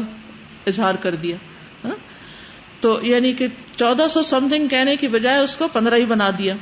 اظہار 0.67 0.95
کر 0.95 1.15
دیا۔ 1.15 1.35
ہاں۔ 1.83 1.95
تو 2.79 2.99
یعنی 3.01 3.33
کہ 3.33 3.47
چودہ 3.75 4.07
سو 4.09 4.23
سم 4.23 4.47
تھنگ 4.49 4.67
کہنے 4.67 4.95
کی 4.95 5.07
بجائے 5.07 5.39
اس 5.39 5.57
کو 5.57 5.67
پندرہ 5.67 5.95
ہی 5.95 6.05
بنا 6.05 6.29
دیا۔ 6.37 6.55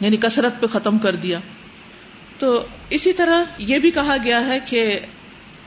یعنی 0.00 0.16
کثرت 0.16 0.60
پہ 0.60 0.66
ختم 0.66 0.98
کر 0.98 1.16
دیا۔ 1.16 1.38
تو 2.38 2.66
اسی 2.90 3.12
طرح 3.12 3.44
یہ 3.58 3.78
بھی 3.78 3.90
کہا 3.90 4.16
گیا 4.24 4.46
ہے 4.46 4.58
کہ 4.66 4.98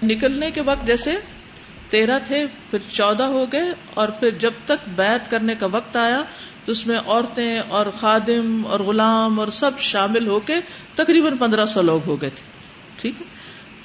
نکلنے 0.04 0.52
کے 0.52 0.62
وقت 0.62 0.88
جیسے 0.88 1.16
تیرہ 1.90 2.20
تھے، 2.28 2.46
پھر 2.72 2.80
چودہ 2.92 3.24
ہو 3.24 3.46
گئے 3.52 3.64
اور 3.94 4.10
پھر 4.10 4.30
جب 4.30 4.52
تک 4.66 4.90
بیعت 4.96 5.32
کرنے 5.32 5.56
کا 5.56 5.66
وقت 5.72 5.96
آیا 5.96 6.24
تو 6.66 6.72
اس 6.72 6.88
میں 6.88 6.98
عورتیں 7.06 7.60
اور 7.60 7.86
خادم 8.00 8.66
اور 8.66 8.80
غلام 8.80 9.40
اور 9.40 9.48
سب 9.48 9.72
شامل 9.80 10.28
ہو 10.28 10.40
کے 10.40 10.54
تقریباً 10.96 11.38
پندرہ 11.38 11.66
سو 11.66 11.82
لوگ 11.82 12.02
ہو 12.08 12.22
گئے 12.22 12.30
تھے۔ 12.30 12.44
ٹھیک 13.02 13.22
ہے؟ 13.22 13.26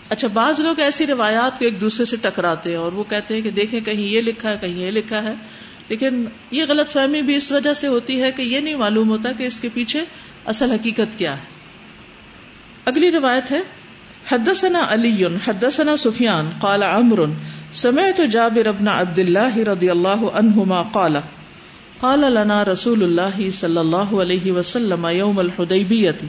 اچھا 0.08 0.28
بعض 0.28 0.60
لوگ 0.60 0.80
ایسی 0.80 1.06
روایات 1.06 1.58
کو 1.58 1.64
ایک 1.64 1.80
دوسرے 1.80 2.04
سے 2.04 2.16
ٹکراتے 2.22 2.70
ہیں 2.70 2.76
اور 2.76 2.92
وہ 2.92 3.04
کہتے 3.04 3.34
ہیں 3.34 3.40
کہ 3.40 3.50
دیکھیں 3.50 3.80
کہیں 3.80 4.04
یہ 4.04 4.20
لکھا 4.20 4.50
ہے، 4.50 4.56
کہیں 4.60 4.75
یہ 4.75 4.90
لکھا 4.90 5.22
ہے۔ 5.22 5.34
لیکن 5.88 6.25
یہ 6.50 6.64
غلط 6.68 6.90
فہمی 6.90 7.22
بھی 7.22 7.34
اس 7.34 7.52
وجہ 7.52 7.75
سے 7.75 7.87
ہوتی 7.87 8.22
ہے 8.22 8.32
کہ 8.32 8.42
یہ 8.42 8.60
نہیں 8.60 8.75
معلوم 8.75 9.08
ہوتا 9.08 9.32
کہ 9.32 9.44
اس 9.44 9.60
کے 9.60 9.68
پیچھے 9.75 10.04
اصل 10.44 10.70
حقیقت 10.70 11.18
کیا 11.18 11.37
ہے۔ 11.37 11.42
اگلی 12.84 13.10
روایت 13.10 13.52
ہے 13.52 13.60
حدثنا 14.32 14.80
علی، 14.88 15.25
حدثنا 15.25 15.97
سفیان، 15.97 16.50
قال 16.61 16.82
عمر 16.82 17.20
سمعت 17.73 18.20
جابر 18.32 18.66
ابن 18.66 18.88
عبد 18.88 19.18
الله 19.18 19.62
رضی 19.64 19.90
اللہ 19.90 20.25
عنہما 20.35 20.82
قال 20.82 21.16
قال 22.00 22.20
لنا 22.20 22.64
رسول 22.64 23.02
اللہ 23.02 23.50
صلی 23.50 23.78
اللہ 23.78 24.12
علیہ 24.23 24.52
وسلم 24.52 25.06
یوم 25.12 25.38
الحدیبیت 25.38 26.23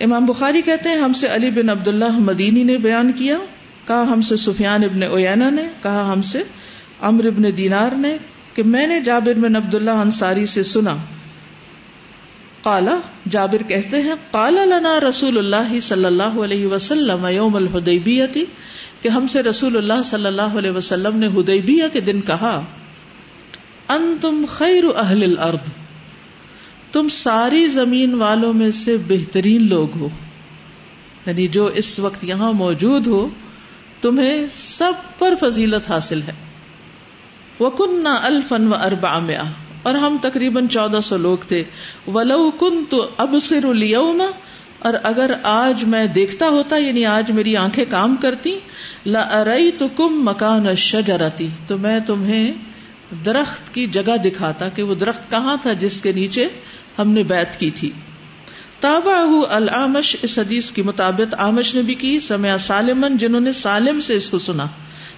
امام 0.00 0.24
بخاری 0.24 0.62
کہتے 0.62 0.88
ہیں، 0.88 0.96
ہم 0.96 1.12
سے 1.12 1.26
علی 1.26 1.50
بن 1.50 1.70
عبداللہ 1.70 2.12
مدینی 2.18 2.62
نے 2.62 2.76
بیان 2.78 3.12
کیا، 3.12 3.36
کہا 3.86 4.02
ہم 4.02 4.22
سے 4.22 4.36
سفیان 4.36 4.84
ابن 4.84 5.02
اوینا 5.02 5.50
نے، 5.50 5.66
کہا 5.82 6.12
ہم 6.12 6.22
سے 6.22 6.42
امر 7.00 7.24
ابن 7.24 7.44
دینار 7.56 7.92
نے، 7.92 8.16
کہ 8.54 8.62
میں 8.62 8.86
نے 8.86 9.00
جابر 9.00 9.34
بن 9.34 9.56
عبداللہ 9.56 9.90
انصاری 9.90 10.46
سے 10.46 10.62
سنا۔ 10.62 10.96
کالا 12.64 12.98
جابر 13.30 13.62
کہتے 13.62 14.00
ہیں 14.00 14.14
کالا 14.30 14.64
لنا 14.64 15.00
رسول 15.00 15.38
اللہ 15.38 15.80
صلی 15.80 16.04
اللہ 16.04 16.22
علیہ 16.22 16.66
وسلم 16.66 17.26
یوم 17.26 17.56
الحدیبیتی 17.56 18.44
کہ 19.02 19.08
ہم 19.08 19.26
سے 19.26 19.42
رسول 19.42 19.76
اللہ 19.76 20.02
صلی 20.04 20.26
اللہ 20.26 20.42
علیہ 20.42 20.70
وسلم 20.70 21.16
نے 21.16 21.26
ہدیبیہ 21.26 21.84
کے 21.92 22.00
دن 22.00 22.20
کہا 22.20 22.64
ان 23.88 24.16
تم 24.20 24.44
خیر 24.48 24.84
اہل 24.96 25.22
الارض، 25.22 25.70
تم 26.92 27.08
ساری 27.08 27.68
زمین 27.68 28.14
والوں 28.14 28.52
میں 28.52 28.70
سے 28.70 28.96
بہترین 28.96 29.68
لوگ 29.68 29.96
ہو۔ 29.96 30.08
یعنی 31.26 31.48
جو 31.48 31.66
اس 31.66 31.98
وقت 31.98 32.24
یہاں 32.24 32.52
موجود 32.52 33.06
ہو، 33.06 33.28
تمہیں 34.00 34.46
سب 34.50 34.92
پر 35.18 35.34
فضیلت 35.40 35.90
حاصل 35.90 36.22
ہے۔ 36.22 36.32
وکن 37.60 38.06
الفن 38.06 38.72
و 38.72 38.74
اربا 38.74 39.18
میں 39.18 39.36
اور 39.84 39.94
ہم 39.94 40.16
تقریباً 40.22 40.68
چودہ 40.68 41.00
سو 41.04 41.16
لوگ 41.16 41.38
تھے۔ 41.48 41.64
ولو 42.06 42.50
کن 42.50 42.84
تو 42.84 43.08
اب 43.16 43.34
سر 43.42 43.66
اور 44.78 44.94
اگر 45.02 45.34
آج 45.42 45.84
میں 45.84 46.06
دیکھتا 46.06 46.48
ہوتا 46.48 46.76
یعنی 46.76 47.06
آج 47.06 47.30
میری 47.30 47.56
آنکھیں 47.56 47.84
کام 47.88 48.16
کرتی 48.16 48.58
لئی 49.06 49.70
تو 49.70 49.88
کم 49.88 50.24
مکان 50.24 50.74
شجرتی 50.74 51.48
تو 51.66 51.78
میں 51.78 52.00
تمہیں 52.00 52.52
درخت 53.24 53.74
کی 53.74 53.86
جگہ 53.86 54.16
دکھاتا 54.16 54.68
کہ 54.68 54.82
وہ 54.82 54.94
درخت 54.94 55.30
کہاں 55.30 55.56
تھا 55.62 55.72
جس 55.72 56.00
کے 56.02 56.12
نیچے 56.12 56.48
ہم 56.98 57.10
نے 57.10 57.22
بیت 57.22 57.60
کی 57.60 57.70
تھی۔ 57.70 57.90
تابا 58.80 59.54
العامش 59.54 60.16
اس 60.22 60.38
حدیث 60.38 60.70
کے 60.70 60.82
مطابق 60.82 61.34
آمش 61.38 61.74
نے 61.74 61.82
بھی 61.82 61.94
کی 61.94 62.18
سمیا 62.18 62.58
سالمن، 62.58 63.16
جنہوں 63.16 63.40
نے 63.40 63.52
سالم 63.52 64.00
سے 64.00 64.14
اس 64.14 64.30
کو 64.30 64.38
سنا۔ 64.38 64.66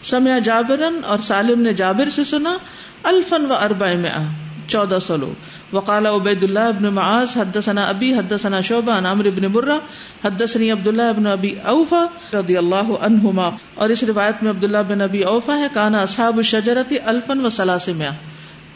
سمیا 0.02 0.38
جابرن 0.38 1.04
اور 1.04 1.18
سالم 1.18 1.60
نے 1.60 1.72
جابر 1.72 2.08
سے 2.08 2.24
سنا 2.24 2.56
الفن 3.02 3.46
و 3.50 3.54
اربا 3.54 3.94
میں 3.94 4.10
آ 4.10 4.22
چودہ 4.68 4.98
سو 5.02 5.16
لوگ۔ 5.16 5.32
وقال 5.76 6.06
عبید 6.06 6.42
اللہ 6.42 6.58
ابن 6.58 6.86
معاذ، 6.86 7.36
حدثنا 7.36 7.82
ابی، 7.82 8.14
حدثنا 8.14 8.60
شعبہ، 8.60 8.92
عن 8.92 9.06
عمرو 9.06 9.28
ابن 9.28 9.48
برہ 9.48 9.78
حدثني 10.24 10.70
عبد 10.70 10.86
الله 10.86 11.08
ابن 11.08 11.26
ابي 11.26 11.54
اوفا 11.64 12.06
رضی 12.32 12.56
اللہ 12.56 12.92
عنہما۔ 13.00 13.50
اور 13.74 13.88
اس 13.88 14.02
روایت 14.02 14.42
میں 14.42 14.50
عبداللہ 14.50 14.78
بن 14.88 15.00
ابی 15.00 15.22
اوفا 15.22 15.58
ہے، 15.58 15.66
کانا 15.72 15.98
اصحاب 15.98 16.36
الشجرۃ 16.36 16.94
الفا 17.04 17.34
و 17.44 17.48
ثلاثمائہ 17.48 18.10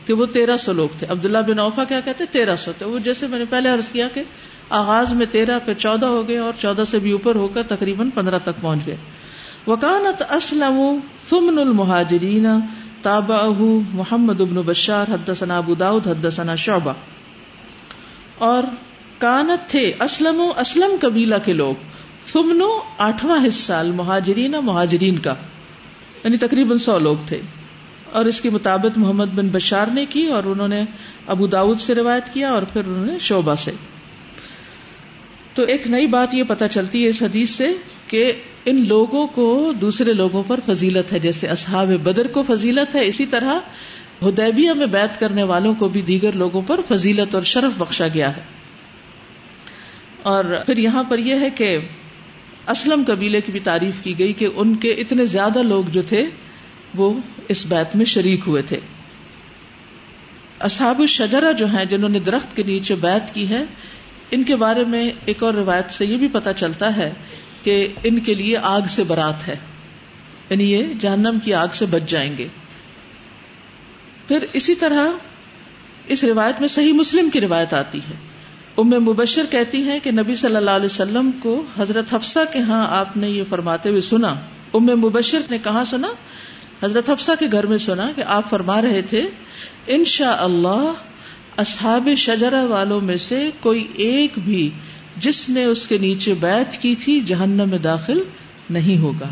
کہ 0.06 0.12
وہ 0.12 0.26
تیرہ 0.26 0.56
سو 0.56 0.73
لوگ 0.73 0.88
تھے۔ 0.99 1.06
عبداللہ 1.06 1.38
بن 1.38 1.59
اوفا 1.59 1.85
کیا 1.85 2.00
کہتے 2.00 2.25
تیرہ 2.30 2.56
سو 2.56 2.73
تھے۔ 2.78 2.87
وہ 2.87 2.99
جیسے 2.99 3.26
میں 3.26 3.38
نے 3.38 3.44
پہلے 3.50 3.68
عرض 3.68 3.88
کیا 3.88 4.09
کہ 4.14 4.23
آغاز 4.68 5.12
میں 5.12 5.26
تیرہ 5.30 5.59
پھر 5.64 5.75
چودہ 5.75 6.06
ہو 6.06 6.28
گئے 6.28 6.38
اور 6.38 6.52
چودہ 6.61 6.82
سے 6.90 6.99
بھی 6.99 7.12
اوپر 7.12 7.35
ہو 7.35 7.49
کر 7.49 7.62
تقریباً 7.62 8.11
پندرہ 8.11 8.38
تک 8.38 8.61
پہنچ 8.61 8.80
گئے۔ 8.87 8.97
وکانت 9.66 10.23
اسلم 10.30 11.00
ثمن 11.30 11.59
المہاجرین 11.59 12.47
تابعہ 13.02 13.49
محمد 13.92 14.40
ابن 14.40 14.54
بشار، 14.54 15.07
حدثنا 15.09 15.59
ابو 15.59 15.75
داود، 15.75 16.07
حدثنا 16.07 16.54
شعبہ۔ 16.54 16.92
اور 18.38 18.62
کانت 19.19 19.71
تھے 19.71 19.92
اسلم 20.00 20.40
و 20.40 20.52
اسلم 20.57 20.90
قبیلہ 21.00 21.35
کے 21.45 21.52
لوگ۔ 21.52 21.75
فمنو 22.26 22.80
آٹھواں 22.99 23.47
حصہ، 23.47 23.73
المہاجرین، 23.73 24.52
مہاجرین 24.52 25.19
کا۔ 25.19 25.35
یعنی 26.25 26.37
تقریباً 26.37 26.76
سو 26.76 26.99
لوگ 26.99 27.16
تھے۔ 27.26 27.40
اور 28.12 28.25
اس 28.25 28.40
کے 28.40 28.50
مطابق 28.50 28.99
محمد 28.99 29.25
بن 29.25 29.49
بشار 29.49 29.87
نے 29.87 30.07
کی 30.07 30.26
اور 30.26 30.45
انہوں 30.45 30.69
نے 30.69 30.85
ابو 31.26 31.47
داود 31.47 31.80
سے 31.80 31.95
روایت 31.95 32.35
کیا 32.35 32.50
اور 32.50 32.62
پھر 32.62 32.85
انہوں 32.85 33.07
نے 33.07 33.19
شعبہ 33.19 33.54
سے۔ 33.54 33.73
تو 35.61 35.67
ایک 35.67 35.87
نئی 35.87 36.07
بات 36.07 36.35
یہ 36.35 36.43
پتا 36.43 36.69
چلتی 36.69 37.05
ہے 37.05 37.09
اس 37.09 37.23
حدیث 37.23 37.50
سے 37.50 37.73
کہ 38.07 38.33
ان 38.64 38.88
لوگوں 38.88 39.26
کو 39.26 39.73
دوسرے 39.81 40.12
لوگوں 40.12 40.43
پر 40.47 40.61
فضیلت 40.67 41.12
ہے، 41.12 41.19
جیسے 41.19 41.47
اصحاب 41.47 41.88
بدر 41.88 42.26
کو 42.26 42.43
فضیلت 42.43 42.95
ہے، 42.95 43.07
اسی 43.07 43.26
طرح 43.26 43.59
ہدیبیہ 44.23 44.73
میں 44.73 44.87
بیت 44.87 45.21
کرنے 45.21 45.43
والوں 45.43 45.75
کو 45.75 45.88
بھی 45.88 46.02
دیگر 46.02 46.33
لوگوں 46.33 46.61
پر 46.61 46.81
فضیلت 46.88 47.35
اور 47.35 47.43
شرف 47.43 47.79
بخشا 47.79 48.09
گیا 48.09 48.37
ہے۔ 48.37 48.43
اور 50.23 50.45
پھر 50.67 50.76
یہاں 50.76 51.02
پر 51.02 51.19
یہ 51.19 51.35
ہے 51.35 51.50
کہ 51.50 51.79
اسلم 52.67 53.02
قبیلے 53.07 53.40
کی 53.40 53.52
بھی 53.52 53.61
تعریف 53.61 54.05
کی 54.05 54.19
گئی 54.19 54.33
کہ 54.33 54.49
ان 54.57 54.75
کے 54.75 54.90
اتنے 54.90 55.26
زیادہ 55.26 55.62
لوگ 55.62 55.85
جو 55.85 56.02
تھے، 56.02 56.26
وہ 56.95 57.14
اس 57.49 57.67
بیت 57.67 57.97
میں 57.97 58.05
شریک 58.05 58.40
ہوئے 58.47 58.62
تھے۔ 58.62 58.81
اصحاب 60.61 61.00
الشجرہ 61.00 61.52
جو 61.52 61.67
ہیں، 61.67 61.85
جنہوں 61.85 62.09
نے 62.09 62.19
درخت 62.19 62.57
کے 62.57 62.62
نیچے 62.62 62.95
بیت 62.95 63.35
کی 63.35 63.49
ہے 63.49 63.64
ان 64.30 64.42
کے 64.42 64.56
بارے 64.56 64.84
میں 64.84 65.10
ایک 65.25 65.42
اور 65.42 65.54
روایت 65.54 65.90
سے 65.90 66.06
یہ 66.06 66.16
بھی 66.16 66.28
پتا 66.32 66.52
چلتا 66.52 66.96
ہے 66.96 67.12
کہ 67.62 67.88
ان 68.04 68.20
کے 68.20 68.34
لیے 68.34 68.56
آگ 68.56 68.80
سے 68.88 69.04
برات 69.04 69.49
ہے۔ 69.49 69.56
یعنی 70.50 70.72
یہ 70.72 70.87
جہنم 71.00 71.38
کی 71.44 71.54
آگ 71.54 71.68
سے 71.72 71.87
بچ 71.87 72.02
جائیں 72.06 72.38
گے۔ 72.38 72.49
پھر 74.28 74.46
اسی 74.52 74.75
طرح 74.75 75.08
اس 76.06 76.25
روایت 76.25 76.60
میں 76.60 76.68
صحیح 76.68 76.92
مسلم 76.92 77.30
کی 77.30 77.40
روایت 77.40 77.75
آتی 77.75 77.99
ہے۔ 77.99 78.14
ام 78.78 78.88
مبشر 78.88 79.46
کہتی 79.50 79.82
ہیں 79.82 80.00
کہ 80.00 80.10
نبی 80.10 80.34
صلی 80.34 80.56
اللہ 80.56 80.70
علیہ 80.70 80.87
وسلم 80.87 81.30
کو 81.42 81.62
حضرت 81.78 82.14
حفصہ 82.14 82.40
کے 82.52 82.58
ہاں 82.58 82.87
آپ 82.88 83.16
نے 83.16 83.30
یہ 83.30 83.42
فرماتے 83.49 83.88
ہوئے 83.88 84.00
سنا۔ 84.00 84.34
ام 84.75 84.87
مبشر 84.87 85.40
نے 85.50 85.58
کہاں 85.58 85.84
سنا؟ 85.84 86.08
حضرت 86.82 87.10
حفصہ 87.10 87.32
کے 87.38 87.46
گھر 87.52 87.66
میں 87.66 87.78
سنا 87.78 88.12
کہ 88.16 88.22
آپ 88.26 88.50
فرما 88.50 88.82
رہے 88.82 89.02
تھے 89.02 89.28
ان 89.87 90.04
شاء 90.04 90.37
اللہ 90.37 90.92
اصحاب 91.61 92.09
شجرا 92.17 92.64
والوں 92.64 93.00
میں 93.00 93.17
سے 93.17 93.50
کوئی 93.61 93.87
ایک 93.95 94.33
بھی 94.38 94.71
جس 95.17 95.49
نے 95.49 95.64
اس 95.64 95.88
کے 95.88 95.99
نیچے 95.99 96.35
بیت 96.35 96.76
کی 96.76 96.95
تھی، 96.95 97.21
جہنم 97.21 97.69
میں 97.71 97.79
داخل 97.79 98.23
نہیں 98.71 98.99
ہوگا۔ 98.99 99.29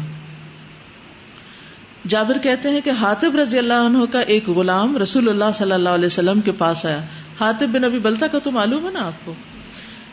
جابر 2.09 2.39
کہتے 2.39 2.71
ہیں 2.71 2.81
کہ 2.81 2.91
حاطب 2.91 3.37
رضی 3.37 3.59
اللہ 3.59 3.75
عنہ 3.75 4.05
کا 4.05 4.21
ایک 4.21 4.49
غلام 4.49 4.97
رسول 4.97 5.29
اللہ 5.29 5.45
صلی 5.55 5.73
اللہ 5.73 5.89
علیہ 5.89 6.07
وسلم 6.07 6.41
کے 6.41 6.53
پاس 6.53 6.87
آیا۔ 6.87 7.01
حاطب 7.41 7.69
بن 7.69 7.85
ابی 7.85 7.99
بلتا 7.99 8.27
کا 8.27 8.39
تو 8.39 8.51
معلوم 8.51 8.87
ہے 8.87 8.91
نا 8.93 9.01
آپ 9.07 9.25
کو؟ 9.25 9.35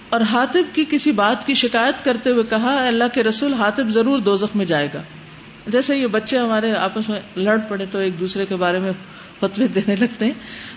اور 0.10 0.22
حاطب 0.22 0.64
کی 0.74 0.86
کسی 0.90 1.12
بات 1.12 1.48
کی 1.48 1.54
شکایت 1.54 2.06
کرتے 2.06 2.30
ہوئے 2.30 2.44
کہا 2.44 2.88
اللہ 2.88 3.04
کے 3.14 3.24
رسول 3.24 3.54
حاطب 3.54 3.90
ضرور 3.90 4.20
دوزخ 4.20 4.56
میں 4.56 4.66
جائے 4.66 4.88
گا۔ 4.94 5.02
جیسے 5.68 5.98
یہ 5.98 6.08
بچے 6.08 6.38
ہمارے 6.38 6.74
آپس 6.74 7.10
میں 7.10 7.20
لڑ 7.36 7.58
پڑے 7.58 7.86
تو 7.92 7.98
ایک 7.98 8.20
دوسرے 8.20 8.46
کے 8.46 8.56
بارے 8.56 8.80
میں 8.80 8.92
فتوے 9.40 9.68
دینے 9.68 9.96
لگتے 9.96 10.26
ہیں۔ 10.26 10.34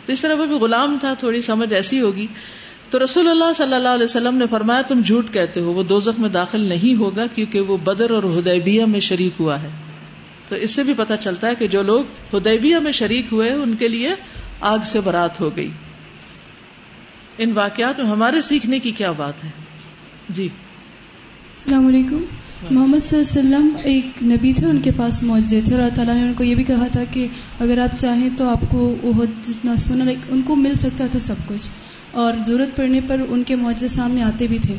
تو 0.07 0.13
اس 0.13 0.21
طرح 0.21 0.35
وہ 0.35 0.47
بھی 0.47 0.55
غلام 0.55 0.97
تھا، 1.01 1.15
تھوڑی 1.15 1.41
سمجھ 1.41 1.75
ایسی 1.75 2.01
ہوگی۔ 2.01 2.27
تو 2.91 3.05
رسول 3.05 3.29
اللہ 3.29 3.53
صلی 3.55 3.75
اللہ 3.75 3.89
علیہ 3.89 4.05
وسلم 4.05 4.37
نے 4.37 4.45
فرمایا، 4.51 4.83
تم 4.83 5.01
جھوٹ 5.01 5.33
کہتے 5.33 5.61
ہو، 5.61 5.73
وہ 5.73 5.83
دوزخ 5.83 6.21
میں 6.21 6.29
داخل 6.29 6.61
نہیں 6.61 6.99
ہوگا 6.99 7.27
کیونکہ 7.27 7.61
وہ 7.61 7.77
بدر 7.77 8.11
اور 8.11 8.23
ہدیبیہ 8.23 8.85
میں 8.85 9.01
شریک 9.01 9.33
ہوا 9.41 9.63
ہے۔ 9.63 9.69
تو 10.49 10.55
اس 10.55 10.71
سے 10.71 10.83
بھی 10.83 10.95
پتا 10.97 11.17
چلتا 11.17 11.49
ہے 11.49 11.55
کہ 11.55 11.69
جو 11.69 11.83
لوگ 11.83 12.05
ہدیبیہ 12.37 12.77
میں 12.77 12.93
شریک 12.93 13.27
ہوئے، 13.33 13.53
ان 13.53 13.75
کے 13.75 13.89
لیے 13.89 14.15
آگ 14.61 14.79
سے 14.85 15.01
برات 15.01 15.41
ہو 15.41 15.57
گئی۔ 15.57 15.71
ان 17.39 17.53
واقعات 17.53 18.01
میں 18.01 18.11
ہمارے 18.11 18.41
سیکھنے 18.41 18.79
کی 18.79 18.91
کیا 18.91 19.13
بات 19.13 19.45
ہے؟ 19.45 19.51
جی۔ 20.29 20.49
السلام 21.47 21.87
علیکم۔ 21.87 22.25
ہاں۔ 22.63 22.73
محمد 22.73 22.99
صلی 22.99 23.19
اللہ 23.19 23.57
علیہ 23.57 23.57
وسلم 23.57 23.69
ایک 23.83 24.23
نبی 24.23 24.53
تھے، 24.53 24.67
ان 24.67 24.79
کے 24.79 24.91
پاس 24.97 25.23
معجزے 25.23 25.61
تھے 25.65 25.75
اور 25.75 25.83
اللہ 25.83 25.95
تعالیٰ 25.95 26.15
نے 26.15 26.23
ان 26.23 26.35
کو 26.35 26.45
یہ 26.45 26.55
بھی 26.55 26.65
کہا 26.65 26.87
تھا 26.93 27.05
کہ 27.11 27.27
اگر 27.61 27.79
آپ 27.79 27.99
چاہیں 27.99 28.29
تو 28.37 28.49
آپ 28.49 28.61
کو 28.71 28.97
وہ 29.03 29.25
جتنا 29.43 29.77
سنا 29.77 30.05
ان 30.29 30.43
کو 30.43 30.57
مل 30.57 30.75
سکتا 30.75 31.07
تھا 31.07 31.19
سب 31.19 31.35
کچھ۔ 31.47 31.69
اور 32.11 32.33
ضرورت 32.47 32.77
پڑنے 32.77 33.01
پر 33.07 33.21
ان 33.29 33.43
کے 33.43 33.57
معجزے 33.57 33.89
سامنے 33.89 34.23
آتے 34.23 34.47
بھی 34.47 34.59
تھے۔ 34.63 34.75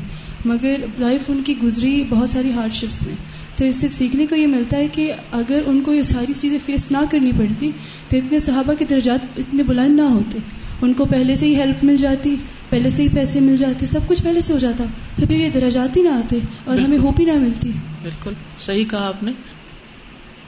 مگر 0.46 0.76
لائف 1.00 1.22
ان 1.28 1.42
کی 1.46 1.54
گزری 1.64 2.04
بہت 2.10 2.30
ساری 2.30 2.52
ہارڈ 2.52 2.74
شپس 2.74 3.08
میں۔ 3.08 3.16
تو 3.58 3.66
اس 3.66 3.76
سے 3.76 3.88
سیکھنے 3.90 4.26
کو 4.26 4.36
یہ 4.36 4.48
ملتا 4.48 4.78
ہے 4.78 4.88
کہ 4.92 5.14
اگر 5.32 5.62
ان 5.66 5.82
کو 5.82 5.94
یہ 5.94 6.02
ساری 6.02 6.34
چیزیں 6.42 6.58
فیس 6.66 6.92
نہ 6.92 6.98
کرنی 7.12 7.32
پڑتی، 7.32 7.72
تو 8.08 8.18
اتنے 8.18 8.40
صحابہ 8.40 8.74
کے 8.74 8.86
درجات 8.90 9.40
اتنے 9.40 9.64
بلند 9.64 9.96
نہ 9.96 10.02
ہوتے۔ 10.02 10.40
ان 10.82 10.94
کو 10.94 11.06
پہلے 11.06 11.36
سے 11.36 11.46
ہی 11.46 11.56
ہیلپ 11.56 11.84
مل 11.84 11.96
جاتی۔ 11.98 12.36
پہلے 12.70 12.90
سے 12.90 13.04
ہی 13.04 13.10
پیسے 13.10 13.40
مل 13.40 13.58
جاتے 13.58 13.86
سب 13.86 14.00
کچھ 14.08 14.24
پہلے 14.24 14.42
سے 14.42 14.54
ہو 14.54 14.60
جاتا 14.60 14.84
تو 15.16 15.26
پھر 15.28 15.36
یہ 15.36 15.50
درجات 15.50 15.98
ہی 15.98 16.02
نہ 16.02 16.10
آتے 16.10 16.40
اور 16.66 16.80
ہمیں 16.80 16.98
ہوپ 16.98 17.16
ہی 17.20 17.26
نہ 17.26 17.34
ملتی۔ 17.34 17.72
بالکل 18.02 18.34
صحیح 18.60 18.86
کہا 18.86 19.08
آپ 19.08 19.24
نے۔ 19.24 19.32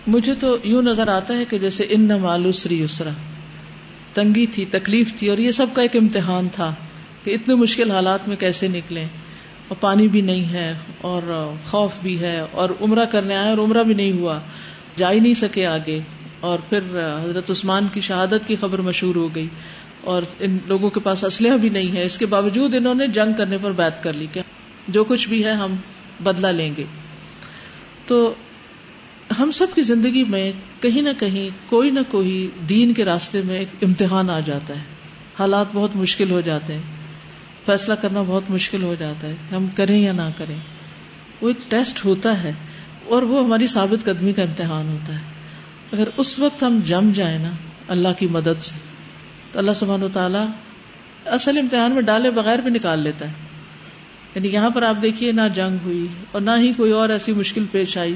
مجھے 0.08 0.36
تو 0.36 0.58
یوں 0.64 0.82
نظر 0.82 1.08
آتا 1.08 1.38
ہے 1.38 1.46
کہ 1.46 1.60
جیسے 1.60 1.86
ان 1.90 2.08
مالوسری 2.08 2.84
اسرا 2.84 3.10
تنگی 4.14 4.48
تھی 4.48 4.66
تکلیف 4.66 5.14
تھی 5.20 5.30
اور 5.30 5.38
یہ 5.38 5.52
سب 5.52 5.68
کا 5.74 5.82
ایک 5.82 5.96
امتحان 5.96 6.48
تھا 6.52 6.76
کہ 7.24 7.32
اتنے 7.32 7.56
مشکل 7.56 7.92
حالات 7.92 8.28
میں 8.28 8.38
کیسے 8.38 8.68
نکلیں۔ 8.68 9.06
اور 9.68 9.76
پانی 9.82 10.08
بھی 10.08 10.22
نہیں 10.22 10.46
ہے 10.46 10.74
اور 11.02 11.54
خوف 11.66 11.92
بھی 12.02 12.20
ہے 12.20 12.40
اور 12.52 12.70
عمرہ 12.82 13.06
کرنے 13.06 13.36
آئے 13.36 13.50
اور 13.50 13.58
عمرہ 13.58 13.84
بھی 13.84 13.94
نہیں 13.94 14.12
ہوا۔ 14.12 14.40
جا 14.96 15.12
ہی 15.12 15.20
نہیں 15.20 15.34
سکے 15.34 15.66
آگے۔ 15.66 16.00
اور 16.40 16.60
پھر 16.70 16.80
حضرت 17.24 17.52
عثمان 17.52 17.88
کی 17.94 18.02
شہادت 18.02 18.48
کی 18.48 18.56
خبر 18.56 18.82
مشہور 18.82 19.16
ہو 19.16 19.36
گئی۔ 19.36 19.48
اور 20.04 20.22
ان 20.40 20.58
لوگوں 20.66 20.90
کے 20.90 21.00
پاس 21.00 21.24
اسلحہ 21.24 21.58
بھی 21.58 21.70
نہیں 21.70 21.96
ہے۔ 21.96 22.04
اس 22.04 22.18
کے 22.18 22.26
باوجود 22.26 22.76
انہوں 22.76 22.96
نے 22.96 23.08
جنگ 23.08 23.34
کرنے 23.34 23.58
پر 23.62 23.72
بات 23.72 24.04
کر 24.04 24.14
لی 24.14 24.28
کیا 24.34 24.44
جو 24.88 25.04
کچھ 25.04 25.30
بھی 25.30 25.46
ہے 25.46 25.52
ہم 25.52 25.76
بدلا 26.24 26.52
لیں 26.52 26.74
گے۔ 26.78 26.84
تو 28.06 28.34
ہم 29.40 29.52
سب 29.52 29.68
کی 29.76 29.82
زندگی 29.82 30.24
میں 30.24 30.52
کہیں 30.82 31.02
نہ 31.02 31.10
کہیں 31.20 31.70
کوئی 31.70 31.90
نہ 31.90 32.00
کوئی 32.10 32.50
دین 32.70 32.94
کے 32.94 33.06
راستے 33.06 33.42
میں 33.42 33.60
ایک 33.60 33.68
امتحان 33.82 34.30
آ 34.30 34.40
جاتا 34.40 34.76
ہے۔ 34.76 34.84
حالات 35.40 35.66
بہت 35.74 35.96
مشکل 35.96 36.32
ہو 36.32 36.42
جاتے 36.42 36.74
ہیں۔ 36.74 36.82
فیصلہ 37.66 37.94
کرنا 37.94 38.22
بہت 38.22 38.50
مشکل 38.50 38.84
ہو 38.84 38.96
جاتا 39.00 39.28
ہے۔ 39.28 39.36
ہم 39.52 39.68
کریں 39.68 40.02
یا 40.02 40.12
نہ 40.12 40.30
کریں۔ 40.38 40.58
وہ 41.42 41.48
ایک 41.48 41.72
ٹیسٹ 41.72 42.06
ہوتا 42.06 42.44
ہے 42.44 42.54
اور 43.10 43.22
وہ 43.22 43.44
ہماری 43.44 43.68
ثابت 43.68 44.06
قدمی 44.06 44.34
کا 44.34 44.42
امتحان 44.42 44.90
ہوتا 44.90 45.14
ہے۔ 45.16 45.24
اگر 45.92 46.10
اس 46.18 46.40
وقت 46.40 46.64
ہم 46.64 46.80
جم 46.86 47.12
جائیں 47.12 47.40
نا 47.40 47.52
اللہ 47.88 48.08
کی 48.20 48.28
مدد 48.28 48.62
سے۔ 48.62 48.91
تو 49.52 49.60
اللہ 49.60 49.72
سبحانہ 49.76 50.06
و 50.06 50.10
تعالیٰ 50.10 50.46
اصل 51.26 51.58
امتحان 51.58 51.92
میں 51.92 52.02
ڈالے 52.02 52.32
بغیر 52.32 52.60
بھی 52.60 52.72
نکال 52.72 53.00
لیتا 53.00 53.28
ہے۔ 53.28 53.34
یعنی 54.36 54.48
یہاں 54.48 54.70
پر 54.70 54.84
آپ 54.84 54.96
دیکھیے 55.02 55.32
نہ 55.32 55.42
جنگ 55.56 55.78
ہوئی 55.84 56.08
اور 56.32 56.42
نہ 56.42 56.52
ہی 56.60 56.74
کوئی 56.74 56.92
اور 56.92 57.10
ایسی 57.10 57.34
مشکل 57.34 57.66
پیش 57.72 57.98
آئی۔ 57.98 58.16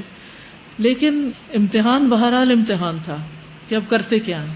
لیکن 0.78 1.30
امتحان 1.54 2.08
بہرحال 2.08 2.50
امتحان 2.50 2.98
تھا 3.04 3.16
کہ 3.68 3.74
اب 3.74 3.82
کرتے 3.88 4.18
کیا 4.18 4.42
ہیں۔ 4.42 4.54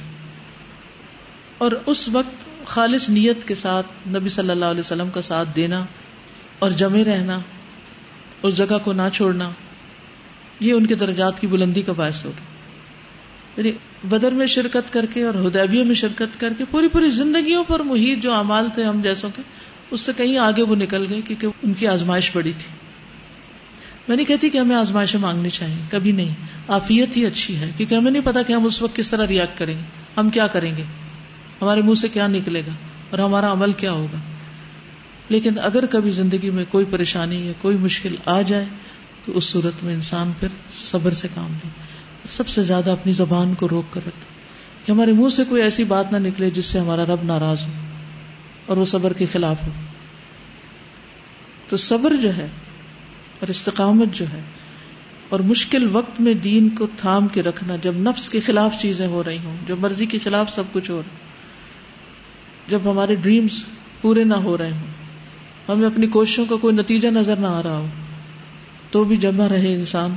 اور 1.59 1.73
اس 1.87 2.09
وقت 2.09 2.67
خالص 2.67 3.11
نیت 3.11 3.49
کے 3.49 3.55
ساتھ 3.55 4.09
نبی 4.09 4.29
صلی 4.29 4.51
اللہ 4.51 4.65
علیہ 4.65 4.81
وسلم 4.81 5.11
کا 5.11 5.21
ساتھ 5.21 5.49
دینا 5.57 5.85
اور 6.59 6.71
جمے 6.71 7.05
رہنا، 7.05 7.41
اس 8.43 8.57
جگہ 8.57 8.79
کو 8.85 8.93
نہ 8.93 9.03
چھوڑنا، 9.13 9.51
یہ 10.61 10.73
ان 10.73 10.87
کے 10.87 10.95
درجات 10.95 11.41
کی 11.41 11.47
بلندی 11.47 11.83
کا 11.83 11.93
باعث 11.93 12.25
ہوگا 12.25 12.60
یعنی 13.57 13.73
بدر 14.09 14.33
میں 14.33 14.47
شرکت 14.47 14.93
کر 14.93 15.07
کے 15.07 15.25
اور 15.25 15.35
ہدیبیوں 15.35 15.85
میں 15.85 15.95
شرکت 15.95 16.41
کر 16.41 16.53
کے 16.53 16.65
پوری 16.71 16.89
پوری 16.89 17.09
زندگیوں 17.09 17.65
پر 17.65 17.81
محیط 17.81 18.23
جو 18.23 18.35
امال 18.35 18.69
تھے 18.75 18.85
ہم 18.85 19.03
جیسوں 19.03 19.31
کے، 19.37 19.43
اس 19.91 20.01
سے 20.01 20.13
کہیں 20.17 20.39
آگے 20.39 20.63
وہ 20.63 20.77
نکل 20.77 21.13
گئے 21.13 21.21
کیونکہ 21.21 21.47
ان 21.63 21.75
کی 21.75 21.87
آزمائش 21.87 22.31
بڑی 22.35 22.53
تھی۔ 22.53 22.75
میں 24.09 24.17
نہیں 24.17 24.27
کہتی 24.27 24.51
کہ 24.51 24.59
ہمیں 24.59 24.77
آزمائشیں 24.77 25.21
مانگنی 25.21 25.51
چاہیے، 25.51 25.83
کبھی 25.91 26.13
نہیں۔ 26.13 26.35
آفیت 26.69 27.17
ہی 27.17 27.27
اچھی 27.27 27.57
ہے، 27.57 27.71
کیونکہ 27.77 27.95
ہمیں 27.95 28.11
نہیں 28.11 28.23
پتا 28.23 28.43
کہ 28.43 28.53
ہم 28.53 28.65
اس 28.65 28.83
وقت 28.83 28.97
کس 28.97 29.11
طرح 29.11 29.27
ریئیکٹ 29.27 29.59
کریں 29.59 29.75
گے۔ 29.75 29.85
ہم 30.17 30.31
کیا 30.31 30.47
کریں 30.47 30.77
گے؟ 30.77 30.83
ہمارے 31.63 31.83
منہ 31.83 31.95
سے 31.95 32.09
کیا 32.09 32.27
نکلے 32.27 32.61
گا؟ 32.61 32.73
اور 33.11 33.19
ہمارا 33.19 33.53
عمل 33.53 33.73
کیا 33.73 33.93
ہوگا؟ 33.93 34.19
لیکن 35.29 35.59
اگر 35.63 35.87
کبھی 35.87 36.11
زندگی 36.11 36.51
میں 36.51 36.65
کوئی 36.69 36.85
پریشانی 36.85 37.47
یا 37.47 37.53
کوئی 37.63 37.77
مشکل 37.77 38.15
آ 38.27 38.43
جائے، 38.43 38.65
تو 39.25 39.37
اس 39.37 39.45
صورت 39.45 39.85
میں 39.85 39.95
انسان 39.95 40.33
پھر 40.41 40.49
صبر 40.73 41.11
سے 41.11 41.29
کام 41.35 41.53
لے۔ 41.53 41.80
سب 42.29 42.49
سے 42.49 42.63
زیادہ 42.63 42.91
اپنی 42.91 43.13
زبان 43.13 43.55
کو 43.55 43.69
روک 43.69 43.93
کر 43.93 44.01
رکھے۔ 44.07 44.41
کہ 44.87 44.93
ہمارے 44.93 45.13
منہ 45.13 45.29
سے 45.29 45.43
کوئی 45.49 45.63
ایسی 45.63 45.85
بات 45.85 46.13
نہ 46.13 46.29
نکلے 46.29 46.51
جس 46.51 46.65
سے 46.65 46.79
ہمارا 46.79 47.05
رب 47.05 47.23
ناراض 47.23 47.63
ہو 47.63 47.73
اور 48.67 48.77
وہ 48.77 48.85
صبر 48.85 49.13
کے 49.13 49.27
خلاف 49.27 49.63
ہو۔ 49.63 49.69
تو 51.69 51.77
صبر 51.77 52.17
جو 52.23 52.37
ہے 52.37 52.49
اور 53.41 53.49
استقامت 53.49 54.09
جو 54.13 54.27
ہے 54.33 54.41
اور 55.29 55.41
مشکل 55.41 55.97
وقت 55.97 56.21
میں 56.21 56.35
دین 56.35 56.69
کو 56.69 56.87
تھام 56.97 57.29
کے 57.29 57.43
رکھنا، 57.43 57.77
جب 57.83 57.93
نفس 57.97 58.31
کے 58.31 58.41
خلاف 58.41 58.81
چیزیں 58.81 59.07
ہو 59.07 59.25
رہی 59.25 59.39
ہوں 59.45 59.57
جو 59.67 59.77
مرضی 59.77 60.07
کے 60.07 60.19
خلاف 60.19 60.55
سب 60.55 60.63
کچھ 60.73 60.91
ہو 60.91 60.97
رہا 60.97 61.17
جب 62.69 62.91
ہمارے 62.91 63.15
ڈریمز 63.15 63.65
پورے 64.01 64.25
نہ 64.25 64.35
ہو 64.35 64.59
رہے 64.59 64.71
ہوں، 64.71 64.87
ہمیں 65.69 65.87
اپنی 65.87 66.07
کوششوں 66.07 66.45
کا 66.49 66.57
کوئی 66.57 66.75
نتیجہ 66.75 67.09
نظر 67.09 67.37
نہ 67.37 67.47
آ 67.47 67.63
رہا 67.63 67.79
ہو، 67.79 67.87
تو 68.91 69.05
بھی 69.05 69.17
جمع 69.17 69.49
رہے 69.49 69.75
انسان۔ 69.75 70.11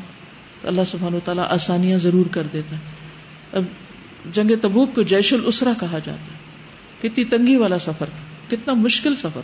اللہ 0.64 0.82
سبحانہ 0.88 1.16
و 1.16 1.20
تعالیٰ 1.24 1.46
آسانیاں 1.50 1.98
ضرور 1.98 2.26
کر 2.26 2.44
دیتا 2.54 2.76
ہے۔ 2.76 2.82
اب 3.54 3.64
جنگ 4.34 4.52
تبوک 4.62 4.96
کو 4.96 5.02
جیش 5.02 5.34
الاسرا 5.34 5.74
کہا 5.80 6.00
جاتا 6.00 6.34
ہے۔ 6.34 6.38
کتنی 7.02 7.24
تنگی 7.24 7.56
والا 7.56 7.80
سفر 7.80 8.06
تھا، 8.10 8.50
کتنا 8.50 8.74
مشکل 8.74 9.16
سفر 9.16 9.42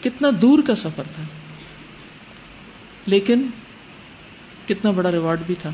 کتنا 0.00 0.28
دور 0.42 0.58
کا 0.66 0.74
سفر 0.74 1.02
تھا۔ 1.14 1.22
لیکن 3.06 3.46
کتنا 4.68 4.90
بڑا 4.90 5.12
ریوارڈ 5.12 5.40
بھی 5.46 5.54
تھا۔ 5.58 5.70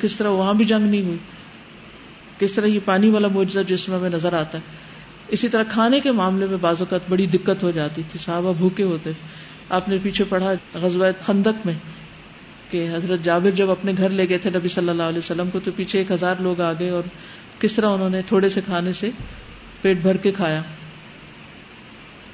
کس 0.00 0.16
طرح 0.16 0.28
وہاں 0.28 0.54
بھی 0.54 0.64
جنگ 0.64 0.90
نہیں 0.90 1.02
ہوئی۔ 1.02 1.18
کس 2.38 2.52
طرح 2.52 2.66
یہ 2.66 2.80
پانی 2.84 3.08
والا 3.08 3.28
معجزہ 3.28 3.60
جس 3.60 3.88
میں 3.88 3.98
ہمیں 3.98 4.10
نظر 4.10 4.32
آتا 4.32 4.58
ہے۔ 4.58 4.62
اسی 5.28 5.48
طرح 5.48 5.62
کھانے 5.68 6.00
کے 6.00 6.12
معاملے 6.12 6.46
میں 6.46 6.56
بعض 6.56 6.76
اوقات 6.78 7.00
بڑی 7.08 7.26
دقت 7.26 7.62
ہو 7.62 7.70
جاتی 7.70 8.02
تھی۔ 8.10 8.18
صحابہ 8.18 8.52
بھوکے 8.52 8.82
ہوتے 8.82 9.10
آپ 9.68 9.88
نے 9.88 9.98
پیچھے 10.02 10.24
پڑھا 10.24 10.52
غزوہ 10.74 11.06
خندق 11.20 11.66
میں۔ 11.66 11.74
کہ 12.70 12.88
حضرت 12.94 13.20
جابر 13.22 13.50
جب 13.50 13.70
اپنے 13.70 13.92
گھر 13.96 14.08
لے 14.08 14.28
گئے 14.28 14.38
تھے 14.38 14.50
نبی 14.50 14.68
صلی 14.68 14.88
اللہ 14.88 15.02
علیہ 15.02 15.18
وسلم 15.18 15.50
کو، 15.50 15.60
تو 15.60 15.70
پیچھے 15.76 15.98
ایک 15.98 16.10
ہزار 16.10 16.34
لوگ 16.40 16.60
آ 16.60 16.72
گئے 16.72 16.90
اور 16.90 17.02
کس 17.58 17.72
طرح 17.72 17.86
انہوں 17.86 18.10
نے 18.10 18.22
تھوڑے 18.22 18.48
سے 18.48 18.60
کھانے 18.64 18.92
سے 18.92 19.10
پیٹ 19.80 19.96
بھر 19.96 20.16
کے 20.16 20.32
کھایا۔ 20.32 20.62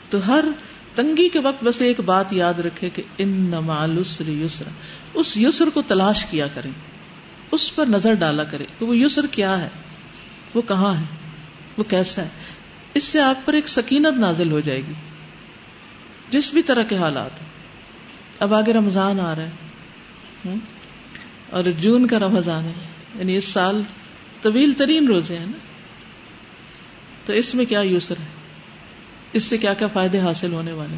تو 0.09 0.27
ہر 0.27 0.45
تنگی 0.95 1.29
کے 1.29 1.39
وقت 1.39 1.65
بس 1.65 1.83
ایک 1.83 2.01
بات 2.01 2.33
یاد 2.33 2.55
رکھے 2.55 2.91
کہ 2.91 3.03
ان 3.19 3.29
نمال 3.29 3.99
یسر 3.99 4.65
اس 5.15 5.37
یسر 5.37 5.69
کو 5.75 5.83
تلاش 5.83 6.27
کیا 6.27 6.47
کریں، 6.55 6.71
اس 7.51 7.75
پر 7.75 7.87
نظر 7.87 8.15
ڈالا 8.15 8.45
کرے 8.45 8.65
کہ 8.79 8.85
وہ 8.85 8.97
یسر 8.97 9.27
کیا 9.31 9.61
ہے، 9.63 9.69
وہ 10.55 10.63
کہاں 10.63 10.95
ہے، 10.95 11.05
وہ 11.79 11.85
کیسا 11.85 12.23
ہے۔ 12.23 12.29
اس 12.95 13.05
سے 13.05 13.21
آپ 13.21 13.47
پر 13.47 13.53
ایک 13.53 13.69
سکینت 13.69 14.19
نازل 14.19 14.53
ہو 14.53 14.61
جائے 14.61 14.81
گی، 14.81 14.93
جس 16.31 16.55
بھی 16.55 16.63
طرح 16.63 16.83
کے 16.83 16.97
حالات۔ 16.97 17.31
اب 18.39 18.55
آگے 18.55 18.73
رمضان 18.73 19.21
آ 19.21 19.35
رہا 19.35 19.43
ہے۔ 19.43 19.51
اور 21.51 21.65
جون 21.65 22.07
کا 22.07 22.19
رمضان 22.19 22.65
ہے 22.65 22.73
یعنی 23.19 23.37
اس 23.37 23.45
سال 23.45 23.83
طویل 24.41 24.73
ترین 24.73 25.07
روزے 25.07 25.39
ہیں 25.39 25.47
نا۔ 25.47 25.59
تو 27.25 27.33
اس 27.33 27.55
میں 27.55 27.65
کیا 27.65 27.81
یوسر 27.81 28.15
ہے؟ 28.21 28.27
اس 29.33 29.43
سے 29.43 29.59
کیا 29.59 29.75
کیا 29.75 29.87
فائدے 29.87 30.21
حاصل 30.21 30.53
ہونے 30.53 30.73
والے 30.73 30.97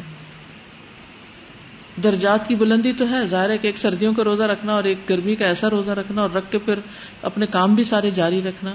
درجات 2.03 2.47
کی 2.47 2.55
بلندی 2.55 2.93
تو 2.93 3.09
ہے، 3.09 3.27
ظاہر 3.27 3.49
ہے 3.49 3.57
کہ 3.57 3.67
ایک 3.67 3.77
سردیوں 3.77 4.13
کا 4.13 4.23
روزہ 4.23 4.43
رکھنا 4.43 4.73
اور 4.73 4.83
ایک 4.83 4.97
گرمی 5.09 5.35
کا 5.35 5.45
ایسا 5.45 5.69
روزہ 5.69 5.91
رکھنا 5.91 6.21
اور 6.21 6.29
رکھ 6.29 6.51
کے 6.51 6.59
پھر 6.59 6.79
اپنے 7.21 7.45
کام 7.45 7.75
بھی 7.75 7.83
سارے 7.83 8.11
جاری 8.11 8.41
رکھنا۔ 8.41 8.73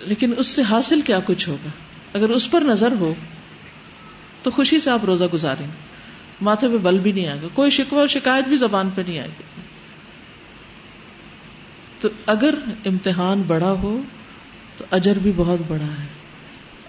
لیکن 0.00 0.32
اس 0.36 0.46
سے 0.46 0.62
حاصل 0.62 1.00
کیا 1.00 1.18
کچھ 1.24 1.48
ہوگا؟ 1.48 1.68
اگر 2.12 2.30
اس 2.30 2.50
پر 2.50 2.60
نظر 2.60 2.92
ہو، 2.92 3.14
تو 4.42 4.50
خوشی 4.50 4.80
سے 4.80 4.90
آپ 4.90 5.04
روزہ 5.04 5.24
گزاریں۔ 5.24 5.66
ماتھے 6.42 6.68
پہ 6.68 6.76
بل 6.76 6.98
بھی 6.98 7.12
نہیں 7.12 7.28
آئے 7.28 7.38
گا۔ 7.42 7.46
کوئی 7.52 7.70
شکوہ 7.70 7.98
اور 7.98 8.08
شکایت 8.08 8.44
بھی 8.48 8.56
زبان 8.56 8.90
پہ 8.94 9.02
نہیں 9.06 9.18
آئے 9.18 9.28
گی۔ 9.28 9.42
تو 12.00 12.08
اگر 12.26 12.54
امتحان 12.86 13.42
بڑا 13.42 13.70
ہو، 13.70 14.00
تو 14.76 14.84
اجر 14.90 15.18
بھی 15.22 15.32
بہت 15.36 15.58
بڑا 15.68 16.02
ہے۔ 16.02 16.06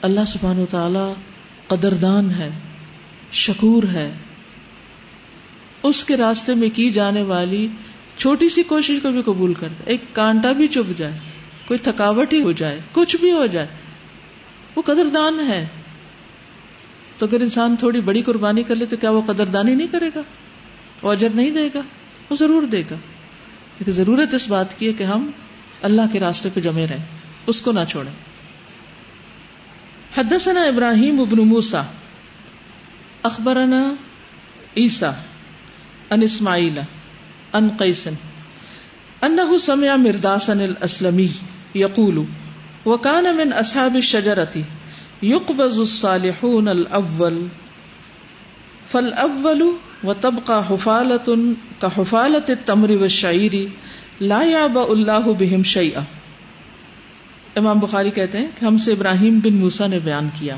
اللہ 0.01 0.25
سبحان 0.27 0.59
و 0.59 0.65
تعالی 0.65 1.13
قدردان 1.67 2.31
ہے، 2.31 2.49
شکور 3.31 3.83
ہے۔ 3.83 4.11
اس 5.83 6.03
کے 6.03 6.17
راستے 6.17 6.53
میں 6.53 6.69
کی 6.73 6.89
جانے 6.89 7.21
والی 7.21 7.67
چھوٹی 8.17 8.49
سی 8.49 8.63
کوشش 8.63 9.01
کو 9.01 9.11
بھی 9.11 9.21
قبول 9.21 9.53
کر 9.53 9.67
ایک 9.85 10.01
کانٹا 10.13 10.51
بھی 10.51 10.67
چپ 10.67 10.97
جائے، 10.97 11.19
کوئی 11.65 11.77
تھکاوٹ 11.77 12.33
ہی 12.33 12.41
ہو 12.41 12.51
جائے، 12.51 12.79
کچھ 12.91 13.15
بھی 13.15 13.31
ہو 13.31 13.45
جائے، 13.45 13.67
وہ 14.75 14.81
قدردان 14.81 15.39
ہے۔ 15.39 15.67
تو 17.17 17.25
اگر 17.25 17.41
انسان 17.41 17.75
تھوڑی 17.79 18.01
بڑی 18.01 18.21
قربانی 18.21 18.63
کر 18.63 18.75
لے 18.75 18.85
تو 18.85 18.97
کیا 18.97 19.09
وہ 19.09 19.21
قدردانی 19.21 19.75
نہیں 19.75 19.87
کرے 19.87 20.09
گا؟ 20.15 20.21
وہ 21.03 21.11
اجر 21.11 21.29
نہیں 21.35 21.51
دے 21.51 21.69
گا؟ 21.75 21.81
وہ 22.29 22.35
ضرور 22.35 22.63
دے 22.63 22.81
گا۔ 22.91 22.95
لیکن 23.79 23.91
ضرورت 23.91 24.33
اس 24.33 24.49
بات 24.49 24.79
کی 24.79 24.87
ہے 24.87 24.93
کہ 24.93 25.03
ہم 25.03 25.31
اللہ 25.81 26.01
کے 26.11 26.19
راستے 26.19 26.49
پہ 26.53 26.59
جمے 26.59 26.87
رہیں، 26.87 27.05
اس 27.47 27.61
کو 27.61 27.71
نہ 27.71 27.79
چھوڑیں۔ 27.89 28.11
حدثنا 30.17 30.61
ابراہیم 30.61 31.21
ابن 31.21 31.37
موسا 31.37 31.81
اخبرنا 33.23 33.93
عیسا 34.77 35.11
ان 36.09 36.21
اسماعیل 36.21 36.79
ان 37.53 37.69
قیسن 37.79 38.13
انه 39.21 39.57
سمع 39.57 39.95
مرداسن 39.95 40.61
الاسلمی 40.61 41.27
یقول، 41.75 42.23
وکان 42.85 43.23
من 43.23 43.53
اصحاب 43.53 43.95
الشجرتی 43.95 44.61
یقبض 45.23 45.79
الصالحون 45.79 46.67
الاول 46.67 47.47
فالاول 48.87 49.63
وتبقى 50.03 50.63
حفالة 50.69 51.37
كحفالة 51.81 52.49
التمر 52.49 52.91
والشعير 52.91 53.67
لا 54.21 54.43
يعبأ 54.43 54.85
الله 54.95 55.33
بهم 55.39 55.63
شيئا. 55.63 56.01
امام 57.55 57.79
بخاری 57.79 58.11
کہتے 58.11 58.37
ہیں 58.37 58.47
کہ 58.59 58.65
ہم 58.65 58.77
سے 58.77 58.91
ابراہیم 58.91 59.39
بن 59.39 59.53
موسا 59.53 59.87
نے 59.87 59.99
بیان 59.99 60.29
کیا. 60.39 60.55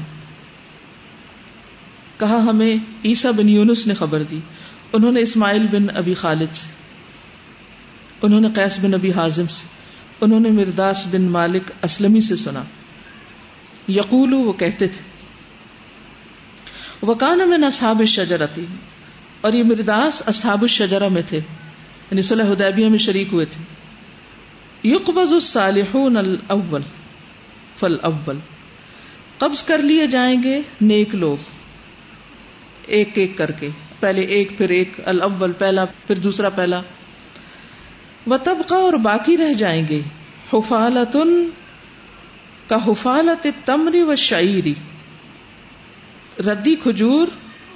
کہا 2.17 2.37
ہمیں 2.37 2.77
عیسا 3.05 3.31
بن 3.31 3.49
یونس 3.49 3.87
نے 3.87 3.93
خبر 3.93 4.23
دی. 4.23 4.39
انہوں 4.93 5.11
نے 5.11 5.21
اسماعیل 5.21 5.67
بن 5.71 5.97
ابی 5.97 6.13
خالد 6.13 6.55
سے. 6.55 6.71
انہوں 8.21 8.41
نے 8.41 8.47
قیس 8.55 8.79
بن 8.79 8.93
ابی 8.93 9.11
حازم 9.11 9.47
سے. 9.47 9.67
انہوں 10.21 10.39
نے 10.39 10.51
مرداس 10.51 11.07
بن 11.11 11.21
مالک 11.21 11.71
اسلمی 11.81 12.21
سے 12.21 12.35
سنا. 12.35 12.63
یقول 13.87 14.33
وہ 14.33 14.53
کہتے 14.53 14.87
تھے 14.87 15.03
وکان 17.07 17.41
میں 17.49 17.57
اصحاب 17.67 17.99
الشجرتی، 17.99 18.65
اور 19.41 19.53
یہ 19.53 19.63
مرداس 19.63 20.21
اصحاب 20.25 20.61
الشجرہ 20.61 21.07
میں 21.07 21.21
تھے 21.21 21.37
یعنی 22.11 22.21
صلح 22.21 22.43
حدیبیہ 22.43 22.89
میں 22.89 22.97
شریک 22.97 23.27
ہوئے 23.31 23.45
تھے۔ 23.45 23.63
یقبض 24.83 25.33
الصالحون 25.33 26.17
الاول، 26.17 26.81
فالاول۔ 27.75 28.37
قبض 29.37 29.63
کر 29.63 29.81
لیے 29.81 30.07
جائیں 30.07 30.43
گے 30.43 30.61
نیک 30.81 31.15
لوگ، 31.15 31.37
ایک 32.85 33.17
ایک 33.17 33.37
کر 33.37 33.51
کے۔ 33.51 33.69
پہلے 33.99 34.21
ایک، 34.21 34.57
پھر 34.57 34.69
ایک، 34.69 34.99
الاول، 35.05 35.51
پہلا، 35.51 35.85
پھر 35.85 36.19
دوسرا، 36.19 36.49
پہلا۔ 36.49 36.81
و 38.27 38.37
طبقہ 38.37 38.73
اور 38.73 38.93
باقی 38.93 39.37
رہ 39.37 39.53
جائیں 39.53 39.87
گے 39.89 40.01
حفالتن 40.53 41.49
کا 42.67 42.77
حفالت 42.87 43.47
تمری 43.65 44.01
و 44.01 44.15
شعری 44.15 44.73
ردی 46.39 46.75
کھجور 46.75 47.27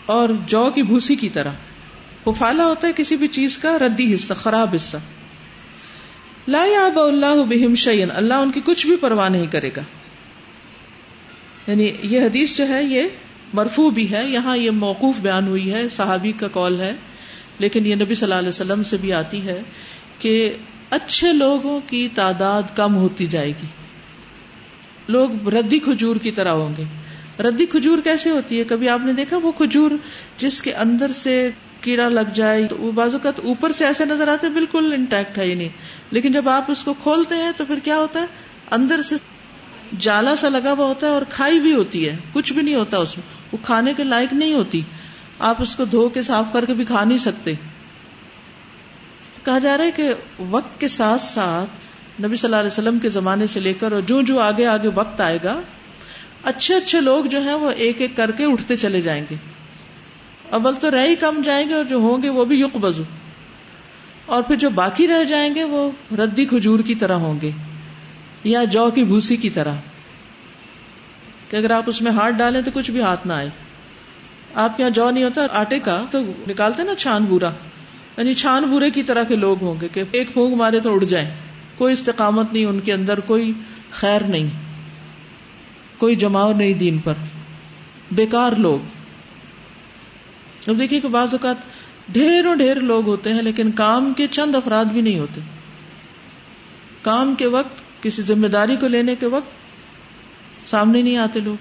اور 0.05 0.29
جو 0.47 0.71
کی 0.75 0.83
بھوسی 0.83 1.15
کی 1.15 1.29
طرح۔ 1.29 1.51
حفالہ 2.27 2.61
ہوتا 2.61 2.87
ہے 2.87 2.93
کسی 2.95 3.17
بھی 3.17 3.27
چیز 3.27 3.57
کا 3.57 3.77
ردی 3.77 4.13
حصہ، 4.13 4.33
خراب 4.33 4.69
حصہ۔ 4.75 4.97
لا 6.47 6.65
یاب 6.65 6.99
اللہ 6.99 7.43
بہم 7.49 7.75
شعین 7.75 8.11
اللہ 8.11 8.33
ان 8.33 8.51
کی 8.51 8.61
کچھ 8.65 8.87
بھی 8.87 8.95
پرواہ 8.95 9.29
نہیں 9.29 9.45
کرے 9.45 9.69
گا۔ 9.75 9.81
یعنی 11.67 11.91
یہ 12.03 12.21
حدیث 12.21 12.57
جو 12.57 12.67
ہے، 12.67 12.83
یہ 12.83 13.03
مرفو 13.53 13.89
بھی 13.89 14.11
ہے، 14.11 14.29
یہاں 14.29 14.57
یہ 14.57 14.71
موقوف 14.71 15.19
بیان 15.21 15.47
ہوئی 15.47 15.73
ہے، 15.73 15.89
صحابی 15.89 16.31
کا 16.31 16.47
کال 16.47 16.81
ہے۔ 16.81 16.93
لیکن 17.59 17.85
یہ 17.85 17.95
نبی 17.95 18.13
صلی 18.13 18.25
اللہ 18.25 18.39
علیہ 18.39 18.49
وسلم 18.49 18.83
سے 18.83 18.97
بھی 18.97 19.13
آتی 19.13 19.47
ہے 19.47 19.61
کہ 20.19 20.57
اچھے 20.89 21.33
لوگوں 21.33 21.81
کی 21.87 22.07
تعداد 22.15 22.63
کم 22.75 22.95
ہوتی 22.95 23.25
جائے 23.25 23.49
گی۔ 23.49 23.67
لوگ 25.09 25.49
ردی 25.49 25.79
کھجور 25.79 26.15
کی 26.15 26.31
طرح 26.31 26.49
ہوں 26.49 26.73
گے۔ 26.77 26.83
ردی 27.41 27.65
کھجور 27.65 27.97
کیسے 28.03 28.29
ہوتی 28.29 28.59
ہے؟ 28.59 28.63
کبھی 28.63 28.89
آپ 28.89 28.99
نے 29.05 29.13
دیکھا 29.13 29.37
وہ 29.37 29.51
کھجور 29.51 29.91
جس 30.37 30.61
کے 30.61 30.73
اندر 30.73 31.11
سے 31.11 31.49
کیڑا 31.81 32.09
لگ 32.09 32.33
جائے، 32.33 32.67
تو 32.67 32.77
وہ 32.77 32.91
بازو 32.91 33.19
کا 33.19 33.31
اوپر 33.43 33.71
سے 33.71 33.85
ایسے 33.85 34.05
نظر 34.05 34.27
آتے 34.27 34.49
بالکل 34.49 34.93
انٹیکٹ 34.93 35.37
ہے 35.37 35.43
ہی 35.43 35.53
نہیں۔ 35.55 35.69
لیکن 36.11 36.31
جب 36.31 36.49
آپ 36.49 36.71
اس 36.71 36.83
کو 36.83 36.93
کھولتے 36.93 37.35
ہیں 37.35 37.51
تو 37.57 37.65
پھر 37.65 37.79
کیا 37.79 37.97
ہوتا 37.97 38.21
ہے؟ 38.21 38.25
اندر 38.71 39.01
سے 39.01 39.15
جالا 39.99 40.35
سا 40.35 40.49
لگا 40.49 40.71
ہوا 40.71 40.85
ہوتا 40.85 41.07
ہے 41.07 41.11
اور 41.11 41.21
کھائی 41.29 41.59
بھی 41.59 41.73
ہوتی 41.73 42.09
ہے۔ 42.09 42.17
کچھ 42.33 42.53
بھی 42.53 42.61
نہیں 42.61 42.75
ہوتا 42.75 42.97
اس 42.97 43.17
میں۔ 43.17 43.27
وہ 43.51 43.57
کھانے 43.61 43.93
کے 43.93 44.03
لائق 44.03 44.33
نہیں 44.33 44.53
ہوتی۔ 44.53 44.81
آپ 45.39 45.61
اس 45.61 45.75
کو 45.75 45.85
دھو 45.85 46.09
کے 46.09 46.21
صاف 46.21 46.45
کر 46.53 46.65
کے 46.65 46.73
بھی 46.73 46.85
کھا 46.85 47.03
نہیں 47.03 47.17
سکتے۔ 47.17 47.53
کہا 49.43 49.59
جا 49.59 49.77
رہا 49.77 49.85
ہے 49.85 49.91
کہ 49.91 50.13
وقت 50.49 50.79
کے 50.79 50.87
ساتھ 50.87 51.21
ساتھ 51.21 51.69
نبی 52.23 52.35
صلی 52.35 52.47
اللہ 52.47 52.55
علیہ 52.55 52.67
وسلم 52.67 52.99
کے 52.99 53.09
زمانے 53.09 53.47
سے 53.47 53.59
لے 53.59 53.73
کر 53.73 53.91
اور 53.91 54.01
جو 54.01 54.21
جو 54.21 54.39
آگے 54.39 54.65
آگے 54.65 54.87
وقت 54.87 55.21
آئے 55.21 55.37
گا، 55.43 55.61
اچھے 56.43 56.75
اچھے 56.75 57.01
لوگ 57.01 57.25
جو 57.25 57.41
ہیں 57.41 57.53
وہ 57.53 57.71
ایک 57.71 58.01
ایک 58.01 58.15
کر 58.15 58.31
کے 58.31 58.45
اٹھتے 58.45 58.75
چلے 58.75 59.01
جائیں 59.01 59.25
گے۔ 59.31 59.35
اول 60.49 60.75
تو 60.75 60.91
رہ 60.91 61.07
ہی 61.07 61.15
کم 61.15 61.41
جائیں 61.45 61.69
گے 61.69 61.73
اور 61.73 61.83
جو 61.83 61.97
ہوں 61.97 62.21
گے 62.21 62.29
وہ 62.29 62.45
بھی 62.45 62.59
یق 62.59 62.77
بزو 62.77 63.03
اور 64.25 64.43
پھر 64.43 64.55
جو 64.55 64.69
باقی 64.69 65.07
رہ 65.07 65.23
جائیں 65.23 65.55
گے 65.55 65.63
وہ 65.63 65.91
ردی 66.17 66.45
کھجور 66.45 66.79
کی 66.79 66.95
طرح 66.95 67.13
ہوں 67.13 67.39
گے 67.41 67.51
یا 68.43 68.63
جو 68.63 68.91
کی 68.91 69.03
بھوسی 69.03 69.35
کی 69.35 69.49
طرح۔ 69.49 69.73
کہ 71.49 71.55
اگر 71.55 71.71
آپ 71.71 71.83
اس 71.87 72.01
میں 72.01 72.11
ہاتھ 72.11 72.35
ڈالیں 72.35 72.61
تو 72.61 72.71
کچھ 72.73 72.91
بھی 72.91 73.01
ہاتھ 73.01 73.27
نہ 73.27 73.33
آئے۔ 73.33 73.49
آپ 74.53 74.77
کے 74.77 74.83
یہاں 74.83 74.89
جو 74.89 75.11
نہیں 75.11 75.23
ہوتا 75.23 75.41
آٹے 75.51 75.79
کا 75.79 76.03
تو 76.11 76.19
نکالتے 76.47 76.83
نا 76.83 76.95
چھان 76.95 77.25
بورا۔ 77.25 77.51
یعنی 78.17 78.33
چھان 78.33 78.63
بورے 78.63 78.89
کی 78.89 79.03
طرح 79.03 79.23
کے 79.23 79.35
لوگ 79.35 79.63
ہوں 79.63 79.75
گے 79.81 79.87
کہ 79.87 80.03
ایک 80.11 80.33
پھونک 80.33 80.55
مارے 80.55 80.79
تو 80.79 80.93
اڑ 80.93 81.03
جائیں۔ 81.03 81.48
کوئی 81.79 81.93
استقامت 81.93 82.53
نہیں، 82.53 82.65
ان 82.65 82.79
کے 82.79 82.93
اندر 82.93 83.19
کوئی 83.19 83.53
خیر 83.91 84.21
نہیں، 84.21 84.47
کوئی 85.97 86.15
جماؤ 86.15 86.53
نہیں 86.53 86.73
دین 86.73 86.97
پر۔ 86.97 87.13
بیکار 88.11 88.51
لوگ۔ 88.51 88.79
اب 90.67 90.79
دیکھیے 90.79 90.99
کہ 90.99 91.07
بعض 91.07 91.27
اوقات 91.31 91.55
ڈھیروں 92.09 92.55
ڈھیر 92.55 92.75
لوگ 92.75 93.07
ہوتے 93.07 93.33
ہیں، 93.33 93.41
لیکن 93.41 93.71
کام 93.71 94.13
کے 94.13 94.27
چند 94.27 94.55
افراد 94.55 94.85
بھی 94.85 95.01
نہیں 95.01 95.19
ہوتے۔ 95.19 95.41
کام 97.01 97.35
کے 97.35 97.47
وقت، 97.47 98.03
کسی 98.03 98.21
ذمہ 98.21 98.47
داری 98.47 98.75
کو 98.75 98.87
لینے 98.87 99.15
کے 99.15 99.25
وقت 99.25 99.49
سامنے 100.69 101.01
نہیں 101.01 101.17
آتے 101.17 101.39
لوگ۔ 101.39 101.55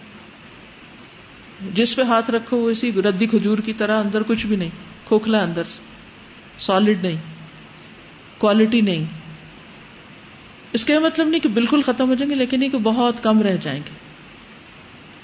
جس 1.75 1.97
پہ 1.97 2.03
ہاتھ 2.03 2.31
رکھو، 2.31 2.57
وہ 2.57 2.71
اسی 2.71 2.93
ردی 2.93 3.27
کھجور 3.27 3.59
کی 3.59 3.73
طرح 3.73 4.01
اندر 4.01 4.23
کچھ 4.23 4.47
بھی 4.47 4.57
نہیں، 4.57 4.71
کھوکھلا 5.05 5.39
اندر 5.39 5.65
سے 5.65 5.83
سالڈ 6.59 7.03
نہیں 7.03 7.17
کوالٹی 8.39 8.81
نہیں۔ 8.81 9.18
اس 10.73 10.85
کا 10.85 10.99
مطلب 10.99 11.29
نہیں 11.29 11.41
کہ 11.41 11.49
بالکل 11.49 11.83
ختم 11.83 12.09
ہو 12.09 12.15
جائیں 12.15 12.31
گے، 12.31 12.35
لیکن 12.35 12.61
نہیں 12.61 12.71
کہ 12.71 12.79
بہت 12.79 13.23
کم 13.23 13.43
رہ 13.43 13.57
جائیں 13.61 13.81
گے۔ 13.81 14.09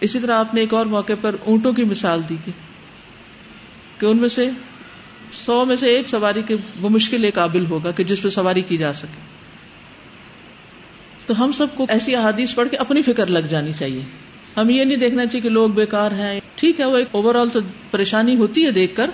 اسی 0.01 0.19
طرح 0.19 0.35
آپ 0.35 0.55
نے 0.55 0.61
ایک 0.61 0.75
اور 0.75 0.87
موقع 0.87 1.13
پر 1.21 1.37
اونٹوں 1.45 1.73
کی 1.73 1.85
مثال 1.85 2.21
دی 2.29 2.37
گی 2.47 2.53
کہ 3.99 4.07
ان 4.07 4.17
میں 4.17 4.29
سے 4.29 4.51
سو 5.33 5.65
میں 5.65 5.77
سے 5.77 5.89
ایک 5.89 6.09
سواری 6.09 6.43
کے 6.43 6.57
بمشکل 6.81 7.25
ایک 7.25 7.35
قابل 7.35 7.67
ہوگا 7.67 7.91
کہ 7.91 8.05
جس 8.05 8.23
پہ 8.23 8.29
سواری 8.29 8.61
کی 8.61 8.77
جا 8.77 8.93
سکے۔ 8.93 9.21
تو 11.27 11.45
ہم 11.45 11.53
سب 11.53 11.67
کو 11.75 11.87
ایسی 11.89 12.17
احادیث 12.17 12.55
پڑھ 12.55 12.69
کے 12.69 12.77
اپنی 12.77 13.03
فکر 13.03 13.27
لگ 13.27 13.39
جانی 13.39 13.73
چاہیے۔ 13.73 14.01
ہم 14.57 14.71
یہ 14.71 14.85
نہیں 14.85 14.99
دیکھنا 14.99 15.27
چاہیے 15.27 15.41
کہ 15.41 15.49
لوگ 15.49 15.71
بیکار 15.71 16.11
ہیں۔ 16.11 16.41
ٹھیک 16.55 16.81
ہے، 16.81 16.85
وہ 16.85 16.99
ایک 16.99 17.09
اوور 17.11 17.35
آل 17.35 17.49
تو 17.49 17.61
پریشانی 17.91 18.37
ہوتی 18.37 18.67
ہے 18.67 18.71
دیکھ 18.71 18.97
کر، 18.97 19.11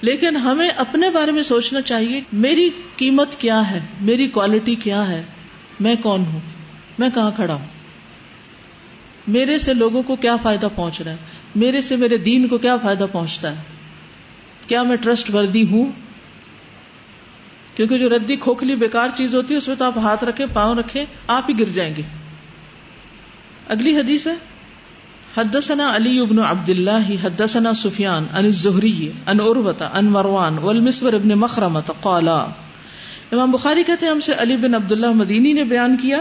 لیکن 0.00 0.36
ہمیں 0.36 0.68
اپنے 0.68 1.10
بارے 1.10 1.32
میں 1.32 1.42
سوچنا 1.42 1.80
چاہیے، 1.80 2.20
میری 2.32 2.70
قیمت 2.96 3.36
کیا 3.36 3.70
ہے؟ 3.70 3.80
میری 4.00 4.28
کوالٹی 4.28 4.74
کیا 4.74 5.08
ہے؟ 5.08 5.22
میں 5.80 5.96
کون 5.96 6.24
ہوں؟ 6.32 6.40
میں 6.98 7.08
کہاں 7.14 7.30
کھڑا 7.30 7.54
ہوں؟ 7.54 7.66
میرے 9.26 9.58
سے 9.58 9.74
لوگوں 9.74 10.02
کو 10.02 10.16
کیا 10.16 10.36
فائدہ 10.36 10.68
پہنچ 10.74 11.00
رہا 11.00 11.12
ہے؟ 11.12 11.16
میرے 11.54 11.80
سے 11.80 11.96
میرے 11.96 12.18
دین 12.18 12.48
کو 12.48 12.58
کیا 12.58 12.76
فائدہ 12.76 13.06
پہنچتا 13.12 13.50
ہے؟ 13.50 13.62
کیا 14.68 14.82
میں 14.82 14.96
ٹرسٹ 14.96 15.34
وردی 15.34 15.66
ہوں؟ 15.68 15.92
کیونکہ 17.76 17.98
جو 17.98 18.08
ردی 18.08 18.36
کھوکھلی 18.36 18.76
بیکار 18.76 19.08
چیز 19.16 19.34
ہوتی 19.34 19.54
ہے، 19.54 19.58
اس 19.58 19.68
میں 19.68 19.76
تو 19.76 19.84
آپ 19.84 19.98
ہاتھ 19.98 20.24
رکھے 20.24 20.46
پاؤں 20.52 20.76
رکھے 20.76 21.04
آپ 21.26 21.44
ہی 21.48 21.58
گر 21.58 21.64
جائیں 21.64 21.94
گے۔ 21.96 22.02
اگلی 23.68 23.96
حدیث 23.96 24.26
ہے، 24.26 24.34
حدثنا 25.36 25.96
علی 25.96 26.20
ابن 26.20 26.38
عبد 26.38 26.68
اللہ 26.68 27.26
حدثنا 27.26 27.74
سفیان 27.74 28.26
ان 28.32 28.44
الزہری 28.44 29.12
ان 29.26 29.40
عروتا 29.40 29.90
ان 29.94 30.04
مروان، 30.04 30.58
والمسور 30.58 31.12
ابن 31.12 31.28
مخرمت 31.28 31.90
قالا 32.00 32.46
امام 33.32 33.50
بخاری 33.50 33.82
کہتے 33.82 34.06
ہیں 34.06 34.12
ہم 34.12 34.20
سے 34.20 34.32
علی 34.38 34.56
بن 34.56 34.74
عبداللہ 34.74 35.12
مدینی 35.12 35.52
نے 35.52 35.64
بیان 35.64 35.96
کیا، 36.02 36.18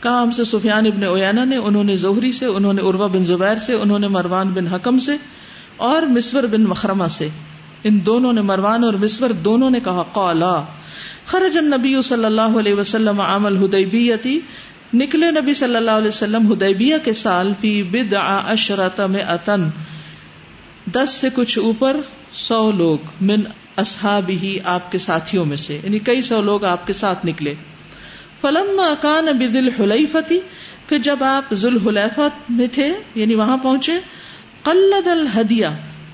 کہا 0.00 0.22
ہم 0.22 0.30
سے 0.30 0.44
سفیان 0.44 0.86
ابن 0.86 1.04
اویانا 1.04 1.44
نے، 1.44 1.56
انہوں 1.56 1.84
نے 1.84 1.96
زہری 1.96 2.32
سے، 2.32 2.46
انہوں 2.46 2.72
نے 2.72 2.82
عروا 2.82 3.06
بن 3.06 3.24
زبیر 3.24 3.58
سے، 3.58 3.72
انہوں 3.72 3.98
نے 3.98 4.08
مروان 4.08 4.50
بن 4.50 4.66
حکم 4.66 4.98
سے 4.98 5.16
اور 5.76 6.02
مسور 6.02 6.42
بن 6.42 6.62
مخرمہ 6.62 7.06
سے۔ 7.08 7.28
ان 7.84 8.06
دونوں 8.06 8.32
نے، 8.32 8.40
مروان 8.40 8.84
اور 8.84 8.94
مسور 8.94 9.30
دونوں 9.30 9.70
نے 9.70 9.80
کہا، 9.80 10.02
قالا، 10.12 10.62
خرج 11.24 11.58
النبی 11.58 12.02
صلی 12.02 12.24
اللہ 12.24 12.58
علیہ 12.58 12.74
وسلم 12.74 13.20
عام 13.20 13.46
الحدیبیتی 13.46 14.40
نکلے 14.94 15.30
نبی 15.30 15.54
صلی 15.54 15.76
اللہ 15.76 15.90
علیہ 15.90 16.08
وسلم 16.08 16.52
ہدیبیہ 16.52 16.96
کے 17.04 17.12
سال 17.12 17.52
فی 17.60 17.82
بدع 17.82 18.22
اشرت 18.46 19.00
میں 19.00 19.22
اتن 19.22 19.68
دس 20.92 21.10
سے 21.10 21.28
کچھ 21.34 21.58
اوپر 21.58 21.96
سو 22.34 22.70
لوگ، 22.70 22.98
من 23.20 23.40
اصحاب 23.76 24.28
ہی 24.28 24.58
آپ 24.64 24.92
کے 24.92 24.98
ساتھیوں 24.98 25.44
میں 25.44 25.56
سے 25.56 25.80
یعنی 25.84 25.98
کئی 25.98 26.22
سو 26.22 26.40
لوگ 26.40 26.64
آپ 26.64 26.86
کے 26.86 26.92
ساتھ 26.92 27.26
نکلے۔ 27.26 27.54
فلم 28.40 28.82
کان 29.00 29.24
بدل 29.24 29.68
حلیفتی 29.68 30.38
پھر 30.88 30.98
جب 30.98 31.24
آپ 31.24 31.54
ذوال 31.54 31.88
حلیفت 31.88 32.50
میں 32.50 32.66
تھے 32.66 32.92
یعنی 33.14 33.34
وہاں 33.34 33.56
پہنچے، 33.56 33.92
قلد 34.62 35.06
الحدیہ 35.06 35.66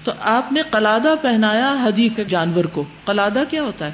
تو 0.05 0.13
آپ 0.21 0.53
نے 0.53 0.61
قلادہ 0.71 1.15
پہنایا 1.23 1.85
ہدی 1.89 2.09
کے 2.09 2.25
جانور 2.25 2.65
کو۔ 2.65 2.85
قلادہ 3.05 3.43
کیا 3.49 3.63
ہوتا 3.63 3.87
ہے؟ 3.87 3.93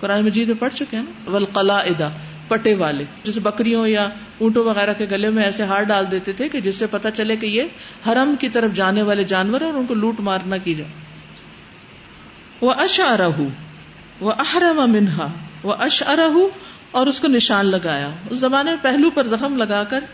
قرآن 0.00 0.24
مجید 0.24 0.48
میں 0.48 0.56
پڑھ 0.56 0.74
چکے 0.74 0.96
ہیں 0.96 1.04
نا؟ 1.04 1.30
ولقلا 1.30 1.82
پٹے 2.48 2.74
والے۔ 2.74 3.04
جیسے 3.22 3.40
بکریوں 3.40 3.88
یا 3.88 4.08
اونٹوں 4.38 4.64
وغیرہ 4.64 4.92
کے 4.92 5.06
گلے 5.10 5.30
میں 5.30 5.44
ایسے 5.44 5.62
ہار 5.62 5.82
ڈال 5.82 6.10
دیتے 6.10 6.32
تھے 6.32 6.48
کہ 6.48 6.60
جس 6.60 6.76
سے 6.76 6.86
پتا 6.86 7.10
چلے 7.10 7.36
کہ 7.36 7.46
یہ 7.46 7.62
حرم 8.06 8.34
کی 8.40 8.48
طرف 8.48 8.72
جانے 8.72 9.02
والے 9.02 9.24
جانور 9.24 9.60
ہیں 9.60 9.68
اور 9.68 9.78
ان 9.78 9.86
کو 9.86 9.94
لوٹ 9.94 10.20
مار 10.20 10.38
نہ 10.46 10.54
کی 10.64 10.74
جائے۔ 10.74 11.07
وہ 12.60 12.72
اش 12.72 13.00
ارہ 13.00 13.28
وہ 14.20 14.32
احرم 14.38 14.90
منہا 14.92 15.28
وہ 15.62 15.74
اش 15.78 16.02
ارہ 16.06 16.30
اور 16.90 17.06
اس 17.06 17.20
کو 17.20 17.28
نشان 17.28 17.66
لگایا۔ 17.66 18.10
اس 18.30 18.38
زمانے 18.38 18.70
میں 18.70 18.78
پہلو 18.82 19.10
پر 19.10 19.26
زخم 19.26 19.56
لگا 19.56 19.84
کر، 19.84 20.04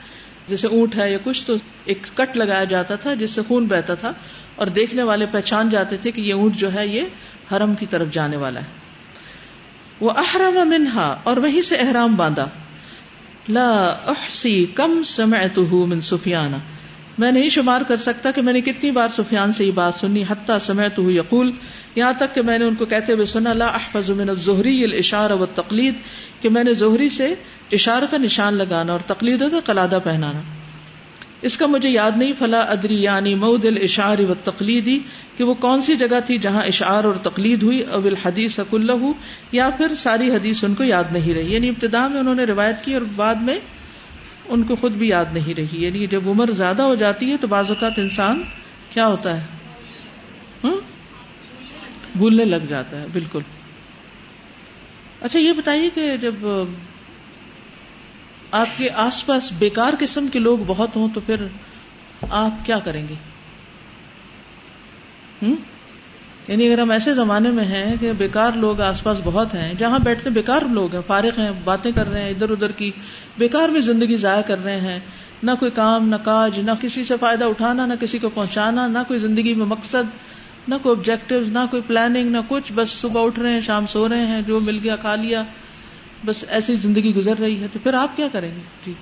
جیسے 0.49 0.67
اونٹ 0.67 0.97
ہے 0.97 1.13
یا 1.13 1.19
کچھ، 1.25 1.45
تو 1.45 1.55
ایک 1.85 2.07
کٹ 2.15 2.37
لگایا 2.37 2.65
جاتا 2.65 2.95
تھا 2.95 3.15
جس 3.15 3.31
سے 3.31 3.41
خون 3.49 3.67
بہتا 3.67 3.95
تھا، 3.95 4.13
اور 4.57 4.67
دیکھنے 4.67 5.03
والے 5.03 5.27
پہچان 5.27 5.69
جاتے 5.69 5.97
تھے 5.97 6.11
کہ 6.11 6.21
یہ 6.21 6.35
اونٹ 6.35 6.57
جو 6.57 6.75
ہے، 6.75 6.87
یہ 6.87 7.03
حرم 7.53 7.75
کی 7.75 7.87
طرف 7.87 8.11
جانے 8.11 8.37
والا 8.37 8.61
ہے۔ 8.61 8.67
وہ 10.01 10.11
احرم 10.11 10.69
منہا 10.69 11.21
اور 11.23 11.37
وہیں 11.37 11.61
سے 11.61 11.77
احرام 11.77 12.15
باندھا۔ 12.15 12.49
لا 13.49 13.71
احسی 14.07 14.65
کم 14.65 15.03
سمعته 15.03 15.85
من 15.87 16.01
سفیانہ 16.01 16.57
میں 17.19 17.33
نہیں 17.33 17.49
شمار 17.49 17.81
کر 17.81 17.97
سکتا 17.97 18.31
کہ 18.31 18.43
میں 18.43 18.53
نے 18.53 18.61
کتنی 18.61 18.91
بار 18.91 19.09
سفیان 19.17 19.53
سے 19.53 19.65
یہ 19.65 19.71
بات 19.71 19.95
سنی، 19.95 20.25
حتیٰ 20.31 20.59
سمعته 20.59 21.11
یقول، 21.11 21.51
یہاں 21.95 22.13
تک 22.19 22.35
کہ 22.35 22.43
میں 22.43 22.59
نے 22.59 22.65
ان 22.65 22.75
کو 22.75 22.87
کہتے 22.87 23.13
ہوئے 23.13 23.25
سنا، 23.25 23.53
لا 23.53 23.67
احفظ 23.67 24.11
من 24.11 24.29
الزہری 24.29 24.85
الاشارہ 24.85 25.33
والتقلید، 25.33 25.95
کہ 26.43 26.49
میں 26.49 26.65
نے 26.65 26.75
زہری 26.75 27.09
سے 27.09 27.35
اشارہ 27.73 28.05
کا 28.11 28.17
نشان 28.17 28.55
لگانا 28.55 28.93
اور 28.93 29.01
تقلید 29.07 29.43
کا 29.51 29.61
قلادہ 29.65 29.99
پہنانا۔ 30.05 30.41
اس 31.43 31.57
کا 31.57 31.67
مجھے 31.67 31.91
یاد 31.91 32.11
نہیں، 32.17 32.33
فلا 32.39 32.61
ادری 32.61 33.03
یعنی 33.03 33.35
مود 33.35 33.65
الاشار 33.65 34.19
و 34.19 34.35
تقلیدی 34.45 34.99
کہ 35.37 35.45
وہ 35.45 35.55
کون 35.55 35.83
سی 35.83 35.97
جگہ 35.97 36.21
تھی 36.27 36.39
جہاں 36.39 36.63
اشعار 36.63 37.05
اور 37.05 37.15
تقلید 37.15 37.63
ہوئی 37.63 37.85
اب 37.91 38.05
الحدیث 38.05 38.61
اللہ 38.73 39.13
یا 39.53 39.71
پھر 39.77 39.95
ساری 39.95 40.31
حدیث 40.31 40.65
ان 40.65 40.75
کو 40.75 40.85
یاد 40.85 41.05
نہیں 41.13 41.35
رہی۔ 41.35 41.55
یعنی 41.55 41.69
ابتدا 41.69 42.09
میں 42.09 42.21
انہوں 42.21 42.35
نے 42.35 42.45
روایت 42.45 42.85
کی 42.85 42.95
اور 42.95 43.03
بعد 43.17 43.35
میں 43.35 43.59
ان 44.49 44.63
کو 44.63 44.77
خود 44.77 44.93
بھی 44.93 45.09
یاد 45.09 45.25
نہیں 45.33 45.55
رہی۔ 45.55 45.85
یعنی 45.85 46.07
جب 46.07 46.29
عمر 46.29 46.51
زیادہ 46.51 46.83
ہو 46.83 46.95
جاتی 46.95 47.33
ہے 47.33 47.37
تو 47.37 47.47
بعض 47.47 47.71
اوقات 47.71 47.93
انسان 47.97 48.43
کیا 48.91 49.07
ہوتا 49.07 49.41
ہے؟ 49.41 49.47
بھولنے 52.17 52.45
لگ 52.45 52.67
جاتا 52.69 53.01
ہے، 53.01 53.07
بالکل۔ 53.13 53.41
اچھا 55.21 55.39
یہ 55.39 55.53
بتائیے 55.53 55.91
کہ 55.95 56.17
جب 56.17 56.35
آپ 58.51 58.67
کے 58.77 58.91
آس 58.91 59.27
پاس 59.27 59.53
بیکار 59.53 59.95
قسم 59.99 60.27
کے 60.33 60.39
لوگ 60.39 60.59
بہت 60.67 60.97
ہوں 60.97 61.09
تو 61.15 61.21
پھر 61.21 61.47
آپ 62.31 62.67
کیا 62.67 62.79
کریں 62.79 63.09
گے؟ 63.09 63.15
یعنی 66.49 66.67
اگر 66.67 66.79
ہم 66.79 66.91
ایسے 66.91 67.15
زمانے 67.15 67.51
میں 67.51 67.65
ہیں 67.65 67.97
کہ 68.01 68.13
بیکار 68.13 68.53
لوگ 68.53 68.81
آس 68.81 69.03
پاس 69.03 69.21
بہت 69.25 69.55
ہیں، 69.55 69.75
جہاں 69.79 69.99
بیٹھتے 69.99 70.31
بیکار 70.31 70.63
لوگ 70.63 70.95
ہیں، 70.95 71.03
فارغ 71.07 71.41
ہیں، 71.41 71.51
باتیں 71.65 71.93
کر 71.93 72.09
رہے 72.09 72.23
ہیں، 72.23 72.31
ادھر 72.31 72.51
ادھر 72.51 72.73
کی 72.73 72.91
بیکار 73.39 73.69
میں 73.69 73.81
زندگی 73.81 74.17
ضائع 74.17 74.43
کر 74.43 74.65
رہے 74.65 74.81
ہیں، 74.81 74.99
نہ 75.43 75.51
کوئی 75.59 75.71
کام، 75.71 76.09
نہ 76.09 76.17
کاج، 76.17 76.59
نہ 76.59 76.71
کسی 76.81 77.05
سے 77.05 77.15
فائدہ 77.21 77.45
اٹھانا، 77.45 77.87
نہ 77.87 77.95
کسی 78.01 78.19
کو 78.19 78.29
پہنچانا، 78.29 78.87
نہ 78.87 78.99
کوئی 79.09 79.19
زندگی 79.19 79.55
میں 79.55 79.67
مقصد، 79.67 80.05
نہ 80.69 80.75
کوئی 80.83 80.99
آبجیکٹو 80.99 81.35
نہ 81.49 81.59
کوئی 81.71 81.83
پلاننگ 81.83 82.31
نہ 82.31 82.39
کچھ، 82.49 82.73
بس 82.75 82.91
صبح 82.91 83.25
اٹھ 83.25 83.41
رہے 83.41 83.53
ہیں، 83.53 83.61
شام 83.61 83.87
سو 83.87 84.09
رہے 84.09 84.27
ہیں، 84.27 84.43
جو 84.43 84.61
مل 84.61 84.79
گیا 84.83 84.97
کھا 84.97 85.15
لیا، 85.15 85.45
بس 86.25 86.45
ایسی 86.49 86.77
زندگی 86.77 87.15
گزر 87.15 87.35
رہی 87.41 87.63
ہے۔ 87.63 87.67
تو 87.73 87.79
پھر 87.83 87.95
آپ 87.95 88.17
کیا 88.17 88.29
کریں 88.33 88.51
گے؟ 88.51 88.61
جی۔ 88.87 88.93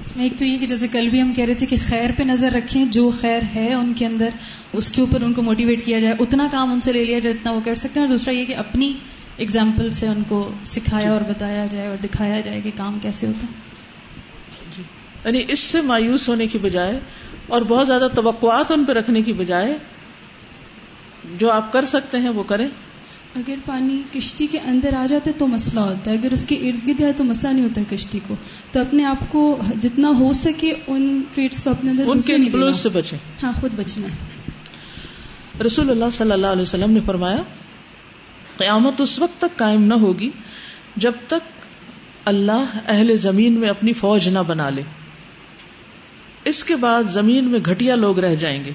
اس 0.00 0.16
میں 0.16 0.24
ایک 0.24 0.38
تو 0.38 0.44
یہ 0.44 0.58
کہ 0.58 0.66
جیسے 0.66 0.88
کل 0.88 1.08
بھی 1.08 1.22
ہم 1.22 1.32
کہہ 1.36 1.44
رہے 1.44 1.54
تھے 1.54 1.66
کہ 1.66 1.76
خیر 1.80 2.10
پہ 2.16 2.22
نظر 2.22 2.52
رکھیں، 2.52 2.84
جو 2.86 3.10
خیر 3.20 3.42
ہے 3.54 3.74
ان 3.74 3.92
کے 3.96 4.06
اندر 4.06 4.28
اس 4.72 4.90
کے 4.90 5.00
اوپر 5.00 5.22
ان 5.22 5.32
کو 5.32 5.42
موٹیویٹ 5.42 5.84
کیا 5.84 5.98
جائے 5.98 6.14
اتنا 6.18 6.48
کام 6.50 6.72
ان 6.72 6.80
سے 6.80 6.92
لے 6.92 7.04
لیا 7.04 7.18
جائے 7.18 7.36
اتنا 7.36 7.52
وہ 7.52 7.60
کر 7.64 7.74
سکتے 7.74 8.00
ہیں۔ 8.00 8.06
اور 8.06 8.16
دوسرا 8.16 8.34
یہ 8.34 8.44
کہ 8.44 8.56
اپنی 8.56 8.92
اگزامپل 9.38 9.90
سے 9.90 10.06
ان 10.06 10.22
کو 10.28 10.52
سکھایا 10.64 11.04
جی۔ 11.04 11.08
اور 11.08 11.20
بتایا 11.20 11.66
جائے 11.70 11.88
اور 11.88 11.96
دکھایا 11.96 12.40
جائے 12.40 12.60
کہ 12.60 12.70
کام 12.76 12.98
کیسے 13.02 13.26
ہوتا 13.26 13.46
ہے۔ 13.46 13.52
جی۔ 14.76 14.82
یعنی 15.24 15.44
اس 15.48 15.58
سے 15.58 15.80
مایوس 15.80 16.28
ہونے 16.28 16.46
کی 16.46 16.58
بجائے 16.58 17.00
اور 17.46 17.62
بہت 17.62 17.86
زیادہ 17.86 18.08
توقعات 18.14 18.72
ان 18.72 18.84
پہ 18.84 18.92
رکھنے 18.92 19.22
کی 19.22 19.32
بجائے 19.32 19.78
جو 21.38 21.50
آپ 21.50 21.72
کر 21.72 21.84
سکتے 21.84 22.18
ہیں 22.18 22.28
وہ 22.28 22.42
کریں۔ 22.42 22.68
اگر 23.34 23.54
پانی 23.66 24.02
کشتی 24.12 24.46
کے 24.46 24.58
اندر 24.58 24.94
آ 24.94 25.06
جاتا 25.06 25.30
ہے 25.30 25.38
تو 25.38 25.46
مسئلہ 25.46 25.80
ہوتا 25.80 26.10
ہے 26.10 26.16
اگر 26.16 26.32
اس 26.32 26.46
کے 26.46 26.54
ارد 26.54 26.86
گرد 26.86 27.00
ہے 27.00 27.12
تو 27.12 27.24
مسئلہ 27.24 27.52
نہیں 27.52 27.64
ہوتا 27.64 27.80
ہے 27.80 27.96
کشتی 27.96 28.18
کو۔ 28.28 28.34
تو 28.72 28.80
اپنے 28.80 29.04
آپ 29.04 29.32
کو 29.32 29.58
جتنا 29.82 30.08
ہو 30.08 30.32
سکے 30.32 30.72
ان 30.86 31.22
ٹریٹس 31.34 31.62
کو 31.62 31.70
اپنے 31.70 31.90
اندر 31.90 32.04
ان 32.06 32.20
کے 32.20 32.34
انفلوئنس 32.34 32.76
سے 32.76 32.88
بچے 32.88 33.16
ہاں 33.42 33.52
خود 33.60 33.70
بچنا 33.76 34.06
ہے۔ 34.06 34.50
رسول 35.66 35.90
اللہ 35.90 36.10
صلی 36.12 36.32
اللہ 36.32 36.46
علیہ 36.46 36.62
وسلم 36.62 36.90
نے 36.90 37.00
فرمایا، 37.06 37.42
قیامت 38.56 39.00
اس 39.00 39.18
وقت 39.18 39.40
تک 39.40 39.58
قائم 39.58 39.84
نہ 39.84 39.94
ہوگی 39.94 40.30
جب 40.96 41.12
تک 41.26 41.66
اللہ 42.24 42.64
اہل 42.88 43.16
زمین 43.16 43.52
میں 43.52 43.68
اپنی 43.68 43.92
فوج 43.92 44.28
نہ 44.28 44.38
بنا 44.38 44.70
لے۔ 44.70 44.82
اس 46.44 46.64
کے 46.64 46.76
بعد 46.76 47.02
زمین 47.02 47.44
میں 47.44 47.60
گھٹیا 47.66 47.94
لوگ 47.94 48.18
رہ 48.18 48.34
جائیں 48.34 48.64
گے، 48.64 48.70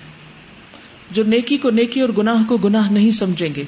جو 1.12 1.24
نیکی 1.24 1.58
کو 1.58 1.70
نیکی 1.70 2.02
اور 2.02 2.10
گناہ 2.18 2.44
کو 2.48 2.58
گناہ 2.58 2.92
نہیں 2.92 3.10
سمجھیں 3.10 3.56
گے۔ 3.56 3.64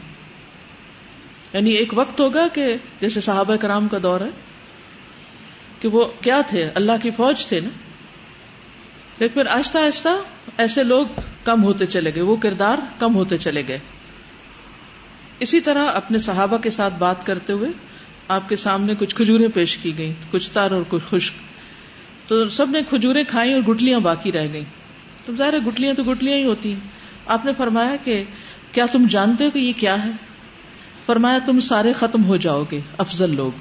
یعنی 1.53 1.71
ایک 1.71 1.93
وقت 1.95 2.19
ہوگا 2.19 2.47
کہ 2.53 2.75
جیسے 3.01 3.19
صحابہ 3.19 3.55
کرام 3.55 3.87
کا 3.87 3.97
دور 4.03 4.21
ہے، 4.21 4.29
کہ 5.79 5.87
وہ 5.87 6.05
کیا 6.21 6.41
تھے؟ 6.47 6.69
اللہ 6.75 6.91
کی 7.01 7.11
فوج 7.11 7.45
تھے 7.45 7.59
نا۔ 7.59 7.69
لیکن 9.19 9.33
پھر 9.33 9.47
آہستہ 9.47 9.77
آہستہ 9.77 10.09
ایسے 10.57 10.83
لوگ 10.83 11.07
کم 11.43 11.63
ہوتے 11.63 11.85
چلے 11.85 12.15
گئے، 12.15 12.23
وہ 12.23 12.35
کردار 12.35 12.77
کم 12.99 13.15
ہوتے 13.15 13.37
چلے 13.37 13.63
گئے۔ 13.67 13.79
اسی 15.39 15.59
طرح 15.59 15.87
اپنے 15.93 16.17
صحابہ 16.17 16.57
کے 16.57 16.69
ساتھ 16.69 16.93
بات 16.93 17.25
کرتے 17.25 17.53
ہوئے 17.53 17.69
آپ 18.27 18.49
کے 18.49 18.55
سامنے 18.55 18.93
کچھ 18.99 19.15
کھجوریں 19.15 19.47
پیش 19.47 19.77
کی 19.77 19.97
گئی 19.97 20.13
کچھ 20.31 20.51
تار 20.51 20.71
اور 20.71 20.83
کچھ 20.89 21.03
خشک۔ 21.09 21.33
تو 22.29 22.49
سب 22.49 22.69
نے 22.69 22.81
کھجورے 22.89 23.23
کھائی 23.23 23.53
اور 23.53 23.61
گٹلیاں 23.61 23.99
باقی 23.99 24.31
رہ 24.31 24.47
گئی 24.53 24.63
تو 25.25 25.35
ظاہر 25.35 25.53
گٹلیاں 25.67 25.93
تو 25.93 26.03
گٹلیاں 26.03 26.37
ہی 26.37 26.43
ہوتی 26.43 26.73
ہیں۔ 26.73 26.79
آپ 27.25 27.45
نے 27.45 27.51
فرمایا 27.57 27.95
کہ 28.03 28.23
کیا 28.71 28.85
تم 28.91 29.05
جانتے 29.09 29.45
ہو 29.45 29.49
کہ 29.49 29.59
یہ 29.59 29.73
کیا 29.77 30.05
ہے؟ 30.05 30.09
فرمایا 31.05 31.39
تم 31.45 31.59
سارے 31.59 31.93
ختم 31.93 32.23
ہو 32.23 32.37
جاؤ 32.37 32.63
گے، 32.71 32.81
افضل 32.97 33.35
لوگ۔ 33.35 33.51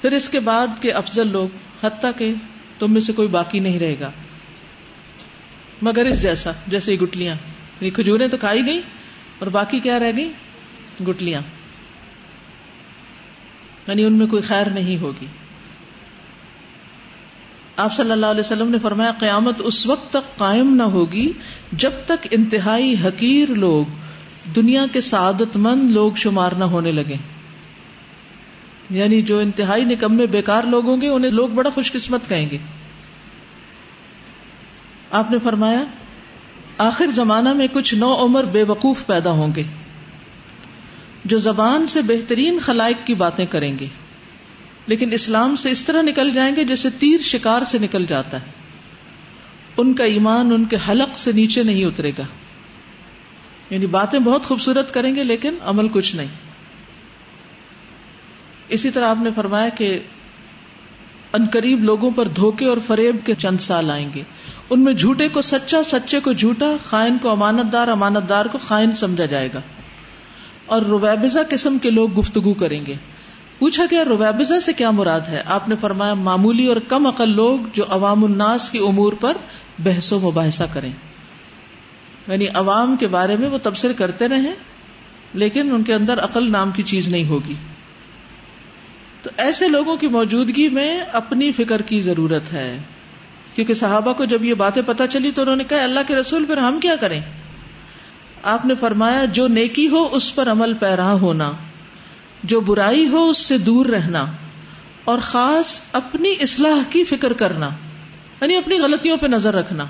پھر 0.00 0.12
اس 0.12 0.28
کے 0.28 0.40
بعد 0.40 0.66
کے 0.80 0.92
افضل 0.92 1.28
لوگ، 1.28 1.48
حتیٰ 1.82 2.10
کہ 2.16 2.34
تم 2.78 2.92
میں 2.92 3.00
سے 3.00 3.12
کوئی 3.12 3.28
باقی 3.28 3.58
نہیں 3.58 3.78
رہے 3.78 3.96
گا۔ 4.00 4.10
مگر 5.82 6.04
اس 6.04 6.22
جیسا، 6.22 6.50
جیسے 6.66 6.92
یہ 6.92 6.98
گٹلیاں 6.98 7.34
یہ 7.80 7.90
کھجوریں 7.90 8.28
تو 8.28 8.36
کھائی 8.36 8.66
گئی 8.66 8.80
اور 9.38 9.46
باقی 9.46 9.80
کیا 9.80 9.98
رہ 9.98 10.12
گئی 10.16 10.32
گٹلیاں 11.08 11.40
یعنی 13.86 14.04
ان 14.04 14.12
میں 14.12 14.26
کوئی 14.26 14.42
خیر 14.42 14.66
نہیں 14.66 14.98
ہوگی۔ 14.98 15.26
آپ 17.76 17.92
صلی 17.92 18.12
اللہ 18.12 18.26
علیہ 18.26 18.40
وسلم 18.40 18.70
نے 18.70 18.78
فرمایا، 18.78 19.12
قیامت 19.18 19.60
اس 19.64 19.86
وقت 19.86 20.10
تک 20.10 20.36
قائم 20.36 20.74
نہ 20.74 20.82
ہوگی 20.82 21.32
جب 21.72 21.90
تک 22.06 22.26
انتہائی 22.30 22.94
حقیر 23.04 23.54
لوگ، 23.54 23.84
دنیا 24.56 24.84
کے 24.92 25.00
سعادت 25.00 25.56
مند 25.56 25.90
لوگ 25.90 26.12
شمار 26.16 26.52
نہ 26.52 26.64
ہونے 26.64 26.92
لگے 26.92 27.16
یعنی 28.90 29.22
جو 29.22 29.38
انتہائی 29.38 29.84
نکمے 29.84 30.26
بیکار 30.26 30.62
لوگ 30.62 30.86
ہوں 30.86 31.00
گے، 31.00 31.08
انہیں 31.08 31.30
لوگ 31.30 31.48
بڑا 31.48 31.70
خوش 31.70 31.92
قسمت 31.92 32.28
کہیں 32.28 32.50
گے۔ 32.50 32.58
آپ 35.10 35.30
نے 35.30 35.38
فرمایا، 35.38 35.84
آخر 36.78 37.06
زمانہ 37.06 37.52
میں 37.52 37.66
کچھ 37.72 37.94
نو 37.94 38.24
عمر 38.24 38.44
بے 38.44 38.62
وقوف 38.62 39.06
پیدا 39.06 39.30
ہوں 39.30 39.54
گے 39.56 39.62
جو 41.24 41.38
زبان 41.38 41.86
سے 41.86 42.02
بہترین 42.02 42.58
خلائق 42.58 43.06
کی 43.06 43.14
باتیں 43.14 43.46
کریں 43.46 43.78
گے، 43.78 43.86
لیکن 44.86 45.12
اسلام 45.12 45.56
سے 45.56 45.70
اس 45.70 45.84
طرح 45.84 46.02
نکل 46.02 46.30
جائیں 46.30 46.56
گے 46.56 46.64
جیسے 46.64 46.88
تیر 46.90 47.20
شکار 47.20 47.62
سے 47.62 47.78
نکل 47.78 48.06
جاتا 48.06 48.40
ہے۔ 48.40 48.46
ان 49.76 49.94
کا 49.94 50.04
ایمان 50.04 50.52
ان 50.52 50.64
کے 50.64 50.76
حلق 50.88 51.18
سے 51.18 51.32
نیچے 51.32 51.62
نہیں 51.62 51.84
اترے 51.84 52.12
گا۔ 52.18 52.24
یعنی 53.70 53.86
باتیں 53.86 54.18
بہت 54.18 54.44
خوبصورت 54.44 54.94
کریں 54.94 55.14
گے 55.14 55.24
لیکن 55.24 55.54
عمل 55.62 55.88
کچھ 55.88 56.16
نہیں۔ 56.16 56.28
اسی 58.68 58.90
طرح 58.90 59.08
آپ 59.08 59.16
نے 59.20 59.30
فرمایا 59.36 59.68
کہ 59.68 59.98
ان 61.32 61.46
قریب 61.52 61.84
لوگوں 61.84 62.10
پر 62.10 62.28
دھوکے 62.28 62.66
اور 62.66 62.78
فریب 62.86 63.16
کے 63.24 63.34
چند 63.34 63.58
سال 63.58 63.90
آئیں 63.90 64.08
گے۔ 64.14 64.22
ان 64.70 64.84
میں 64.84 64.92
جھوٹے 64.92 65.28
کو 65.28 65.42
سچا، 65.42 65.82
سچے 65.84 66.20
کو 66.20 66.32
جھوٹا، 66.32 66.76
خائن 66.84 67.18
کو 67.22 67.30
امانت 67.30 67.72
دار 67.72 67.88
امانت 67.88 68.28
دار 68.28 68.46
کو 68.46 68.58
خائن 68.58 68.92
سمجھا 68.92 69.26
جائے 69.26 69.48
گا۔ 69.54 69.60
اور 70.66 70.82
رویبزا 70.82 71.40
قسم 71.50 71.78
کے 71.78 71.90
لوگ 71.90 72.18
گفتگو 72.18 72.54
کریں 72.54 72.86
گے۔ 72.86 72.94
پوچھا 73.58 73.84
گیا 73.90 74.04
رویبزا 74.04 74.60
سے 74.60 74.72
کیا 74.72 74.90
مراد 74.90 75.20
ہے؟ 75.20 75.42
آپ 75.46 75.68
نے 75.68 75.76
فرمایا، 75.76 76.14
معمولی 76.14 76.66
اور 76.66 76.76
کم 76.76 77.06
عقل 77.06 77.30
لوگ 77.30 77.60
جو 77.72 77.84
عوام 77.88 78.24
الناس 78.24 78.70
کی 78.70 78.78
امور 78.78 79.12
پر 79.12 79.36
بحث 79.78 80.12
و 80.12 80.20
مباحثہ 80.20 80.62
کریں۔ 80.72 80.92
یعنی 82.28 82.46
عوام 82.54 82.96
کے 82.96 83.06
بارے 83.06 83.36
میں 83.36 83.48
وہ 83.48 83.58
تبصرے 83.62 83.92
کرتے 83.92 84.28
رہیں، 84.28 84.54
لیکن 85.34 85.74
ان 85.74 85.82
کے 85.82 85.94
اندر 85.94 86.18
عقل 86.18 86.52
نام 86.52 86.70
کی 86.70 86.82
چیز 86.82 87.08
نہیں 87.08 87.24
ہوگی۔ 87.24 87.54
تو 89.22 89.30
ایسے 89.36 89.68
لوگوں 89.68 89.96
کی 89.96 90.08
موجودگی 90.08 90.68
میں 90.68 91.00
اپنی 91.12 91.52
فکر 91.52 91.82
کی 91.82 92.00
ضرورت 92.00 92.52
ہے۔ 92.52 92.78
کیونکہ 93.54 93.74
صحابہ 93.74 94.12
کو 94.12 94.24
جب 94.24 94.44
یہ 94.44 94.54
باتیں 94.54 94.82
پتہ 94.86 95.02
چلی 95.10 95.30
تو 95.30 95.42
انہوں 95.42 95.56
نے 95.56 95.64
کہا، 95.64 95.82
اللہ 95.82 96.00
کے 96.06 96.14
رسول، 96.14 96.44
پھر 96.44 96.56
ہم 96.56 96.80
کیا 96.80 96.96
کریں؟ 96.96 97.20
آپ 98.42 98.66
نے 98.66 98.74
فرمایا، 98.74 99.24
جو 99.24 99.48
نیکی 99.48 99.88
ہو 99.88 100.08
اس 100.12 100.34
پر 100.34 100.50
عمل 100.50 100.74
پیرا 100.74 101.12
ہونا، 101.12 101.52
جو 102.44 102.60
برائی 102.60 103.06
ہو 103.06 103.28
اس 103.28 103.38
سے 103.38 103.58
دور 103.58 103.86
رہنا، 103.86 104.24
اور 105.04 105.18
خاص 105.18 105.80
اپنی 105.92 106.34
اصلاح 106.40 106.82
کی 106.90 107.04
فکر 107.04 107.32
کرنا 107.32 107.70
یعنی 108.40 108.56
اپنی 108.56 108.78
غلطیوں 108.78 109.16
پہ 109.16 109.26
نظر 109.26 109.54
رکھنا، 109.54 109.84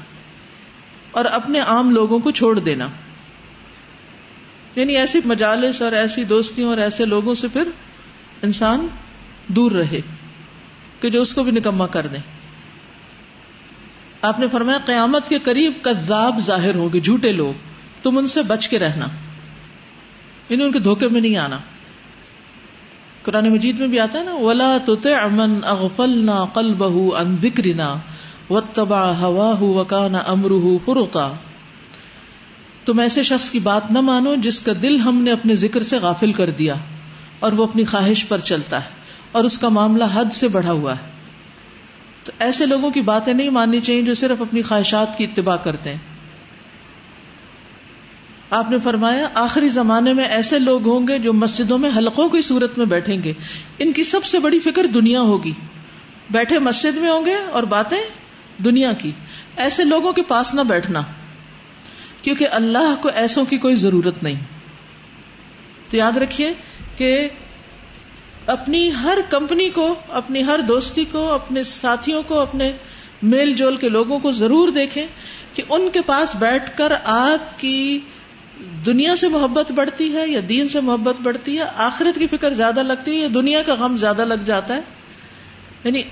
اور 1.11 1.25
اپنے 1.25 1.61
عام 1.61 1.91
لوگوں 1.91 2.19
کو 2.19 2.31
چھوڑ 2.31 2.59
دینا۔ 2.59 2.89
یعنی 4.77 4.97
ایسی 4.97 5.21
مجالس 5.25 5.83
اور 5.83 5.93
ایسی 5.93 6.25
دوستیوں 6.25 6.69
اور 6.69 6.79
ایسے 6.79 7.05
لوگوں 7.05 7.35
سے 7.35 7.49
پھر 7.49 7.69
انسان 8.43 8.87
دور 9.49 9.73
رہے 9.73 10.01
کہ 11.01 11.11
جو 11.11 11.23
اس 11.23 11.35
کو 11.35 11.43
بھی 11.43 11.53
نکما 11.53 11.87
کر 11.87 12.07
دیں۔ 12.07 12.21
آپ 14.23 14.39
نے 14.39 14.47
فرمایا 14.53 14.79
قیامت 14.79 15.29
کے 15.29 15.39
قریب 15.39 15.73
کذاب 15.83 16.39
ظاہر 16.39 16.75
ہوگے 16.75 17.01
جھوٹے 17.01 17.33
لوگ، 17.33 17.53
تم 18.03 18.19
ان 18.19 18.27
سے 18.27 18.43
بچ 18.43 18.69
کے 18.69 18.79
رہنا۔ 18.79 19.07
یعنی 20.49 20.65
ان 20.65 20.73
کے 20.73 20.79
دھوکے 20.79 21.09
میں 21.09 21.21
نہیں 21.21 21.37
آنا۔ 21.37 21.59
قرآن 23.23 23.53
مجید 23.53 23.81
میں 23.81 23.89
بھی 23.89 24.01
آتا 24.01 24.19
ہے 24.19 24.25
نا، 24.25 24.35
ولا 24.35 24.77
تو 24.85 24.97
امن 25.23 25.65
اغفلنا 25.65 26.45
قلبہ 26.45 27.17
ان 27.17 27.37
ذکرنا 27.43 27.97
وتبع 28.51 29.13
هواه 29.13 29.61
وكان 29.61 30.15
امره 30.15 30.77
فرطا 30.85 31.33
تم 32.85 32.99
ایسے 32.99 33.23
شخص 33.23 33.51
کی 33.51 33.59
بات 33.59 33.91
نہ 33.91 34.01
مانو 34.01 34.35
جس 34.35 34.61
کا 34.61 34.73
دل 34.83 35.01
ہم 35.01 35.23
نے 35.23 35.33
اپنے 35.33 35.55
ذکر 35.55 35.83
سے 35.83 35.99
غافل 35.99 36.33
کر 36.33 36.51
دیا 36.51 36.75
اور 37.39 37.53
وہ 37.53 37.65
اپنی 37.65 37.85
خواہش 37.85 38.29
پر 38.29 38.39
چلتا 38.39 38.85
ہے۔ 38.85 38.98
اور 39.33 39.45
اس 39.45 39.59
کا 39.59 39.69
معاملہ 39.69 40.05
حد 40.15 40.33
سے 40.33 40.49
بڑھا 40.49 40.73
ہوا 40.73 40.93
ہے۔ 40.93 41.11
تو 42.25 42.33
ایسے 42.39 42.67
لوگوں 42.67 42.91
کی 42.91 43.01
باتیں 43.01 43.35
نہیں 43.35 43.51
ماننی 43.51 43.81
چاہیے 43.81 44.03
جو 44.03 44.15
صرف 44.15 44.41
اپنی 44.41 44.63
خواہشات 44.63 45.19
کی 45.19 45.25
اتباع 45.25 45.57
کرتے 45.57 45.91
ہیں۔ 45.91 45.99
آپ 48.51 48.71
نے 48.71 48.79
فرمایا، 48.79 49.29
آخری 49.35 49.69
زمانے 49.69 50.13
میں 50.13 50.25
ایسے 50.25 50.59
لوگ 50.59 50.89
ہوں 50.89 51.09
گے 51.09 51.19
جو 51.19 51.33
مسجدوں 51.33 51.79
میں 51.79 51.91
حلقوں 51.97 52.29
کی 52.29 52.43
صورت 52.43 52.79
میں 52.79 52.87
بیٹھیں 52.87 53.23
گے۔ 53.23 53.33
ان 53.79 53.93
کی 53.93 54.03
سب 54.03 54.25
سے 54.25 54.39
بڑی 54.39 54.59
فکر 54.59 54.87
دنیا 54.87 55.21
ہوگی۔ 55.21 55.53
بیٹھے 56.31 56.59
مسجد 56.59 56.97
میں 56.97 57.11
ہوں 57.11 57.27
گے 57.27 57.35
اور 57.35 57.63
باتیں 57.63 58.03
دنیا 58.65 58.93
کی۔ 58.93 59.13
ایسے 59.57 59.85
لوگوں 59.85 60.13
کے 60.13 60.23
پاس 60.23 60.55
نہ 60.55 60.61
بیٹھنا۔ 60.61 61.03
کیونکہ 62.23 62.47
اللہ 62.51 62.95
کو 63.01 63.11
ایسوں 63.15 63.45
کی 63.45 63.59
کوئی 63.59 63.75
ضرورت 63.75 64.23
نہیں۔ 64.23 64.45
تو 65.91 65.97
یاد 65.97 66.17
رکھیے 66.17 66.53
کہ 66.97 67.29
اپنی 68.49 68.91
ہر 69.03 69.19
کمپنی 69.31 69.71
کو، 69.71 69.95
اپنی 70.09 70.45
ہر 70.45 70.59
دوستی 70.59 71.05
کو، 71.05 71.33
اپنے 71.33 71.63
ساتھیوں 71.63 72.23
کو، 72.23 72.41
اپنے 72.41 72.73
میل 73.23 73.53
جول 73.53 73.77
کے 73.77 73.89
لوگوں 73.89 74.19
کو 74.19 74.33
ضرور 74.33 74.69
دیکھیں 74.69 75.07
کہ 75.55 75.63
ان 75.69 75.89
کے 75.93 76.01
پاس 76.01 76.37
بیٹھ 76.37 76.77
کر 76.77 76.93
آپ 77.05 77.61
کی 77.61 78.01
دنیا 78.87 79.17
سے 79.17 79.29
محبت 79.29 79.73
بڑھتی 79.73 80.15
ہے 80.15 80.29
یا 80.29 80.41
دین 80.49 80.69
سے 80.69 80.81
محبت 80.81 81.21
بڑھتی 81.23 81.59
ہے، 81.59 81.65
آخرت 81.77 82.19
کی 82.19 82.27
فکر 82.27 82.55
زیادہ 82.55 82.83
لگتی 82.83 83.17
ہے 83.17 83.17
یا 83.17 83.29
دنیا 83.35 83.63
کا 83.63 83.75
غم 83.75 83.97
زیادہ 83.97 84.25
لگ 84.25 84.45
جاتا 84.47 84.77
ہے؟ 84.77 84.81
یعنی 85.85 86.03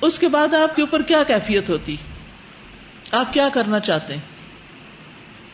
اس 0.00 0.18
کے 0.18 0.28
بعد 0.28 0.54
آپ 0.54 0.76
کے 0.76 0.82
اوپر 0.82 1.02
کیا 1.02 1.22
کیفیت 1.26 1.70
ہوتی؟ 1.70 1.96
آپ 3.12 3.32
کیا 3.32 3.48
کرنا 3.52 3.80
چاہتے 3.80 4.14
ہیں؟ 4.14 4.20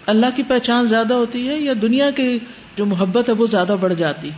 اللہ 0.07 0.27
کی 0.37 0.43
پہچان 0.43 0.85
زیادہ 0.85 1.15
ہوتی 1.15 1.49
ہے 1.49 1.59
یا 1.59 1.73
دنیا 1.83 2.11
کی 2.11 2.39
جو 2.77 2.87
محبت 2.87 3.29
ہے 3.29 3.35
وہ 3.35 3.47
زیادہ 3.47 3.77
بڑھ 3.81 3.95
جاتی؟ 3.95 4.31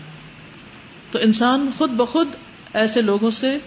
تو 1.10 1.18
انسان 1.18 1.70
خود 1.78 1.90
بخود 1.90 2.28
ایسے 2.74 3.00
لوگوں 3.00 3.30
سے 3.30 3.58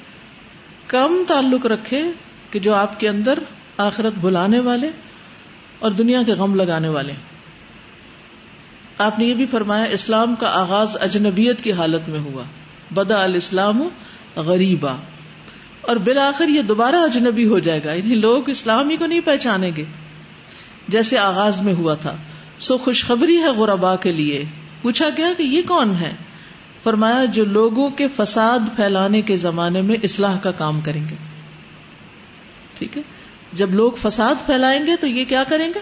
کم 0.87 1.23
تعلق 1.27 1.65
رکھے 1.65 2.03
کہ 2.51 2.59
جو 2.59 2.75
آپ 2.75 2.99
کے 2.99 3.09
اندر 3.09 3.39
آخرت 3.77 4.13
بلانے 4.21 4.59
والے 4.59 4.89
اور 5.79 5.91
دنیا 5.91 6.23
کے 6.23 6.31
غم 6.31 6.55
لگانے 6.55 6.89
والے 6.89 7.13
آپ 8.97 9.19
نے 9.19 9.25
یہ 9.25 9.33
بھی 9.33 9.45
فرمایا، 9.45 9.83
اسلام 9.83 10.35
کا 10.35 10.47
آغاز 10.61 10.97
اجنبیت 11.01 11.61
کی 11.61 11.71
حالت 11.71 12.09
میں 12.09 12.19
ہوا۔ 12.19 12.43
بدا 12.93 13.23
الاسلام 13.23 13.87
غریبا۔ 14.35 14.95
اور 15.81 15.95
بالآخر 15.95 16.47
یہ 16.47 16.61
دوبارہ 16.61 16.95
اجنبی 16.95 17.45
ہو 17.47 17.59
جائے 17.59 17.83
گا۔ 17.83 17.93
یعنی 17.93 18.15
لوگ 18.15 18.49
اسلام 18.49 18.89
ہی 18.89 18.97
کو 18.97 19.05
نہیں 19.05 19.19
پہچانیں 19.25 19.71
گے۔ 19.77 19.83
جیسے 20.87 21.17
آغاز 21.17 21.61
میں 21.61 21.73
ہوا 21.73 21.93
تھا۔ 21.93 22.15
سو 22.59 22.77
خوشخبری 22.77 23.37
ہے 23.37 23.47
غربا 23.47 23.95
کے 23.95 24.13
لیے۔ 24.13 24.43
پوچھا 24.81 25.09
گیا 25.17 25.33
کہ 25.37 25.43
یہ 25.43 25.61
کون 25.67 25.95
ہے؟ 25.95 26.15
فرمایا 26.83 27.25
جو 27.25 27.45
لوگوں 27.45 27.89
کے 27.89 28.07
فساد 28.07 28.59
پھیلانے 28.75 29.21
کے 29.21 29.37
زمانے 29.37 29.81
میں 29.81 29.95
اصلاح 30.03 30.37
کا 30.39 30.51
کام 30.51 30.81
کریں 30.81 31.09
گے۔ 31.09 31.15
ٹھیک 32.77 32.97
ہے؟ 32.97 33.03
جب 33.53 33.71
لوگ 33.71 33.91
فساد 33.91 34.45
پھیلائیں 34.45 34.87
گے 34.87 34.95
تو 34.95 35.07
یہ 35.07 35.25
کیا 35.25 35.43
کریں 35.43 35.67
گے؟ 35.75 35.79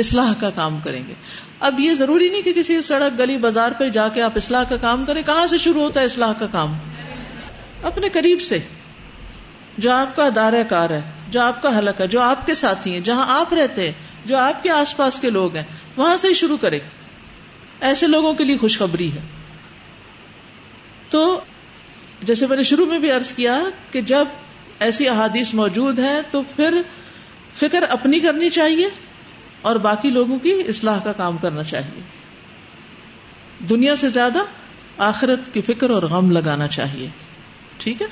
اصلاح 0.00 0.32
کا 0.40 0.50
کام 0.50 0.80
کریں 0.80 1.02
گے۔ 1.08 1.14
اب 1.60 1.80
یہ 1.80 1.94
ضروری 1.94 2.28
نہیں 2.28 2.42
کہ 2.42 2.52
کسی 2.52 2.82
سڑک 2.82 3.18
گلی 3.18 3.38
بازار 3.38 3.72
پہ 3.72 3.88
جا 3.88 4.08
کے 4.08 4.22
آپ 4.22 4.32
اصلاح 4.36 4.64
کا 4.68 4.76
کام 4.76 5.04
کریں۔ 5.04 5.22
کہاں 5.22 5.46
سے 5.46 5.58
شروع 5.58 5.82
ہوتا 5.82 6.00
ہے 6.00 6.04
اصلاح 6.04 6.32
کا 6.32 6.46
کام؟ 6.52 6.78
اپنے 7.82 8.08
قریب 8.08 8.40
سے۔ 8.40 8.58
جو 9.78 9.92
آپ 9.92 10.16
کا 10.16 10.26
ادارہ 10.26 10.62
کار 10.68 10.90
ہے، 10.90 11.00
جو 11.28 11.40
آپ 11.40 11.62
کا 11.62 11.78
حلق 11.78 12.00
ہے، 12.00 12.06
جو 12.06 12.20
آپ 12.20 12.46
کے 12.46 12.54
ساتھی 12.54 12.92
ہیں، 12.92 13.00
جہاں 13.00 13.40
آپ 13.40 13.54
رہتے 13.54 13.84
ہیں، 13.84 13.92
جو 14.24 14.36
آپ 14.36 14.62
کے 14.62 14.70
آس 14.70 14.96
پاس 14.96 15.18
کے 15.18 15.30
لوگ 15.30 15.56
ہیں، 15.56 15.64
وہاں 15.96 16.16
سے 16.16 16.28
ہی 16.28 16.34
شروع 16.34 16.56
کرے 16.60 16.78
ایسے 17.80 18.06
لوگوں 18.06 18.34
کے 18.34 18.44
لیے 18.44 18.56
خوشخبری 18.56 19.12
ہے۔ 19.12 19.43
تو 21.08 21.40
جیسے 22.22 22.46
میں 22.46 22.56
نے 22.56 22.62
شروع 22.62 22.86
میں 22.86 22.98
بھی 22.98 23.12
ارض 23.12 23.32
کیا 23.32 23.60
کہ 23.90 24.00
جب 24.00 24.24
ایسی 24.80 25.08
احادیث 25.08 25.54
موجود 25.54 25.98
ہیں 25.98 26.20
تو 26.30 26.42
پھر 26.56 26.82
فکر 27.54 27.84
اپنی 27.90 28.20
کرنی 28.20 28.50
چاہیے 28.50 28.88
اور 29.62 29.76
باقی 29.76 30.10
لوگوں 30.10 30.38
کی 30.38 30.52
اصلاح 30.68 30.98
کا 31.04 31.12
کام 31.12 31.36
کرنا 31.36 31.62
چاہیے۔ 31.62 32.02
دنیا 33.68 33.96
سے 33.96 34.08
زیادہ 34.08 34.38
آخرت 34.98 35.54
کی 35.54 35.60
فکر 35.60 35.90
اور 35.90 36.02
غم 36.02 36.30
لگانا 36.30 36.68
چاہیے۔ 36.68 37.08
ٹھیک 37.78 38.02
ہے؟ 38.02 38.06